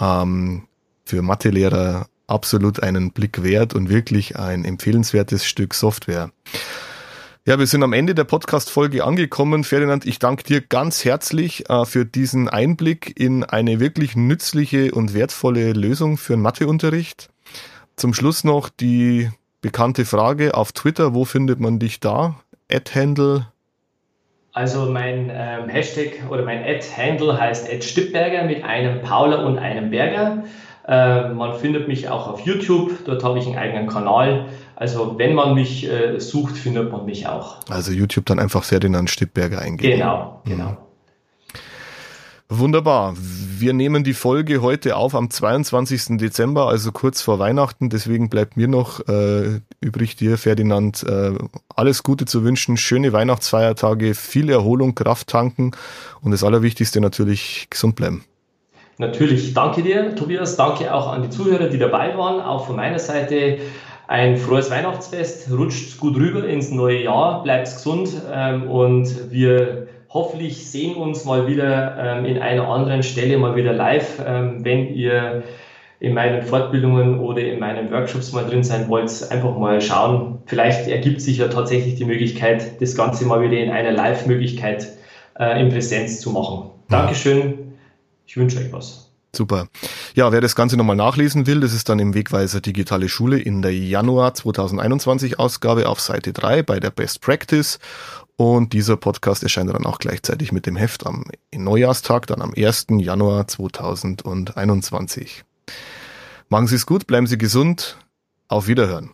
ähm, 0.00 0.64
für 1.04 1.22
Mathelehrer 1.22 2.08
absolut 2.26 2.82
einen 2.82 3.12
Blick 3.12 3.44
wert 3.44 3.72
und 3.72 3.88
wirklich 3.88 4.36
ein 4.36 4.64
empfehlenswertes 4.64 5.46
Stück 5.46 5.72
Software. 5.72 6.32
Ja, 7.46 7.60
wir 7.60 7.68
sind 7.68 7.84
am 7.84 7.92
Ende 7.92 8.16
der 8.16 8.24
Podcast-Folge 8.24 9.04
angekommen. 9.04 9.62
Ferdinand, 9.62 10.06
ich 10.06 10.18
danke 10.18 10.42
dir 10.42 10.60
ganz 10.60 11.04
herzlich 11.04 11.70
äh, 11.70 11.84
für 11.84 12.04
diesen 12.04 12.48
Einblick 12.48 13.12
in 13.16 13.44
eine 13.44 13.78
wirklich 13.78 14.16
nützliche 14.16 14.90
und 14.90 15.14
wertvolle 15.14 15.72
Lösung 15.72 16.16
für 16.16 16.32
einen 16.32 16.42
Matheunterricht. 16.42 17.31
Zum 17.96 18.14
Schluss 18.14 18.44
noch 18.44 18.68
die 18.68 19.30
bekannte 19.60 20.04
Frage 20.04 20.54
auf 20.54 20.72
Twitter. 20.72 21.14
Wo 21.14 21.24
findet 21.24 21.60
man 21.60 21.78
dich 21.78 22.00
da? 22.00 22.36
Ad-Handle? 22.70 23.46
Also 24.52 24.86
mein 24.86 25.30
ähm, 25.32 25.68
Hashtag 25.68 26.28
oder 26.28 26.44
mein 26.44 26.62
Ad-Handle 26.62 27.40
heißt 27.40 27.70
Ad 27.70 27.82
Stippberger 27.82 28.44
mit 28.44 28.64
einem 28.64 29.00
Paula 29.00 29.46
und 29.46 29.58
einem 29.58 29.90
Berger. 29.90 30.44
Äh, 30.86 31.28
man 31.28 31.58
findet 31.58 31.88
mich 31.88 32.08
auch 32.08 32.28
auf 32.28 32.40
YouTube, 32.40 33.04
dort 33.04 33.22
habe 33.24 33.38
ich 33.38 33.46
einen 33.46 33.56
eigenen 33.56 33.86
Kanal. 33.86 34.46
Also 34.74 35.16
wenn 35.16 35.34
man 35.34 35.54
mich 35.54 35.88
äh, 35.88 36.18
sucht, 36.18 36.56
findet 36.56 36.90
man 36.90 37.06
mich 37.06 37.26
auch. 37.28 37.58
Also 37.70 37.92
YouTube 37.92 38.26
dann 38.26 38.38
einfach 38.38 38.64
Ferdinand 38.64 39.08
Stippberger 39.08 39.60
eingeben. 39.60 39.98
Genau, 39.98 40.42
genau. 40.44 40.70
Mhm. 40.70 40.76
Wunderbar. 42.48 43.14
Wir 43.16 43.72
nehmen 43.72 44.04
die 44.04 44.12
Folge 44.12 44.60
heute 44.60 44.96
auf 44.96 45.14
am 45.14 45.30
22. 45.30 46.18
Dezember, 46.18 46.68
also 46.68 46.92
kurz 46.92 47.22
vor 47.22 47.38
Weihnachten. 47.38 47.88
Deswegen 47.88 48.28
bleibt 48.28 48.56
mir 48.56 48.68
noch 48.68 49.08
äh, 49.08 49.60
übrig, 49.80 50.16
dir, 50.16 50.36
Ferdinand, 50.36 51.02
äh, 51.04 51.32
alles 51.74 52.02
Gute 52.02 52.26
zu 52.26 52.44
wünschen. 52.44 52.76
Schöne 52.76 53.12
Weihnachtsfeiertage, 53.12 54.14
viel 54.14 54.50
Erholung, 54.50 54.94
Kraft 54.94 55.28
tanken 55.28 55.70
und 56.20 56.32
das 56.32 56.44
Allerwichtigste 56.44 57.00
natürlich 57.00 57.68
gesund 57.70 57.96
bleiben. 57.96 58.24
Natürlich, 58.98 59.54
danke 59.54 59.82
dir, 59.82 60.14
Tobias. 60.14 60.56
Danke 60.56 60.92
auch 60.92 61.10
an 61.10 61.22
die 61.22 61.30
Zuhörer, 61.30 61.68
die 61.68 61.78
dabei 61.78 62.16
waren. 62.16 62.40
Auch 62.40 62.66
von 62.66 62.76
meiner 62.76 62.98
Seite 62.98 63.58
ein 64.06 64.36
frohes 64.36 64.70
Weihnachtsfest. 64.70 65.50
Rutscht 65.50 65.98
gut 65.98 66.16
rüber 66.16 66.46
ins 66.46 66.70
neue 66.70 67.04
Jahr, 67.04 67.42
bleibt 67.42 67.64
gesund 67.64 68.10
ähm, 68.30 68.70
und 68.70 69.30
wir 69.30 69.88
hoffentlich 70.12 70.70
sehen 70.70 70.96
uns 70.96 71.24
mal 71.24 71.46
wieder 71.46 71.96
ähm, 71.98 72.24
in 72.24 72.38
einer 72.38 72.68
anderen 72.68 73.02
Stelle 73.02 73.38
mal 73.38 73.56
wieder 73.56 73.72
live, 73.72 74.22
ähm, 74.24 74.64
wenn 74.64 74.94
ihr 74.94 75.42
in 76.00 76.14
meinen 76.14 76.42
Fortbildungen 76.42 77.20
oder 77.20 77.42
in 77.42 77.60
meinen 77.60 77.90
Workshops 77.92 78.32
mal 78.32 78.44
drin 78.44 78.64
sein 78.64 78.88
wollt, 78.88 79.10
einfach 79.30 79.56
mal 79.56 79.80
schauen. 79.80 80.40
Vielleicht 80.46 80.88
ergibt 80.88 81.20
sich 81.20 81.38
ja 81.38 81.46
tatsächlich 81.46 81.94
die 81.94 82.04
Möglichkeit, 82.04 82.80
das 82.80 82.96
Ganze 82.96 83.24
mal 83.24 83.40
wieder 83.40 83.56
in 83.56 83.70
einer 83.70 83.92
Live-Möglichkeit 83.92 84.88
äh, 85.38 85.62
in 85.62 85.70
Präsenz 85.70 86.20
zu 86.20 86.30
machen. 86.30 86.70
Dankeschön. 86.88 87.74
Ich 88.26 88.36
wünsche 88.36 88.58
euch 88.58 88.72
was. 88.72 89.12
Super. 89.34 89.68
Ja, 90.14 90.30
wer 90.30 90.42
das 90.42 90.56
Ganze 90.56 90.76
nochmal 90.76 90.96
nachlesen 90.96 91.46
will, 91.46 91.60
das 91.60 91.72
ist 91.72 91.88
dann 91.88 91.98
im 92.00 92.14
Wegweiser 92.14 92.60
Digitale 92.60 93.08
Schule 93.08 93.38
in 93.38 93.62
der 93.62 93.72
Januar 93.72 94.34
2021 94.34 95.38
Ausgabe 95.38 95.88
auf 95.88 96.00
Seite 96.00 96.34
3 96.34 96.62
bei 96.62 96.80
der 96.80 96.90
Best 96.90 97.22
Practice. 97.22 97.78
Und 98.42 98.72
dieser 98.72 98.96
Podcast 98.96 99.44
erscheint 99.44 99.72
dann 99.72 99.86
auch 99.86 100.00
gleichzeitig 100.00 100.50
mit 100.50 100.66
dem 100.66 100.74
Heft 100.74 101.06
am 101.06 101.26
Neujahrstag, 101.54 102.26
dann 102.26 102.42
am 102.42 102.52
1. 102.56 102.86
Januar 102.98 103.46
2021. 103.46 105.44
Machen 106.48 106.66
Sie 106.66 106.74
es 106.74 106.84
gut, 106.84 107.06
bleiben 107.06 107.28
Sie 107.28 107.38
gesund. 107.38 107.98
Auf 108.48 108.66
Wiederhören. 108.66 109.12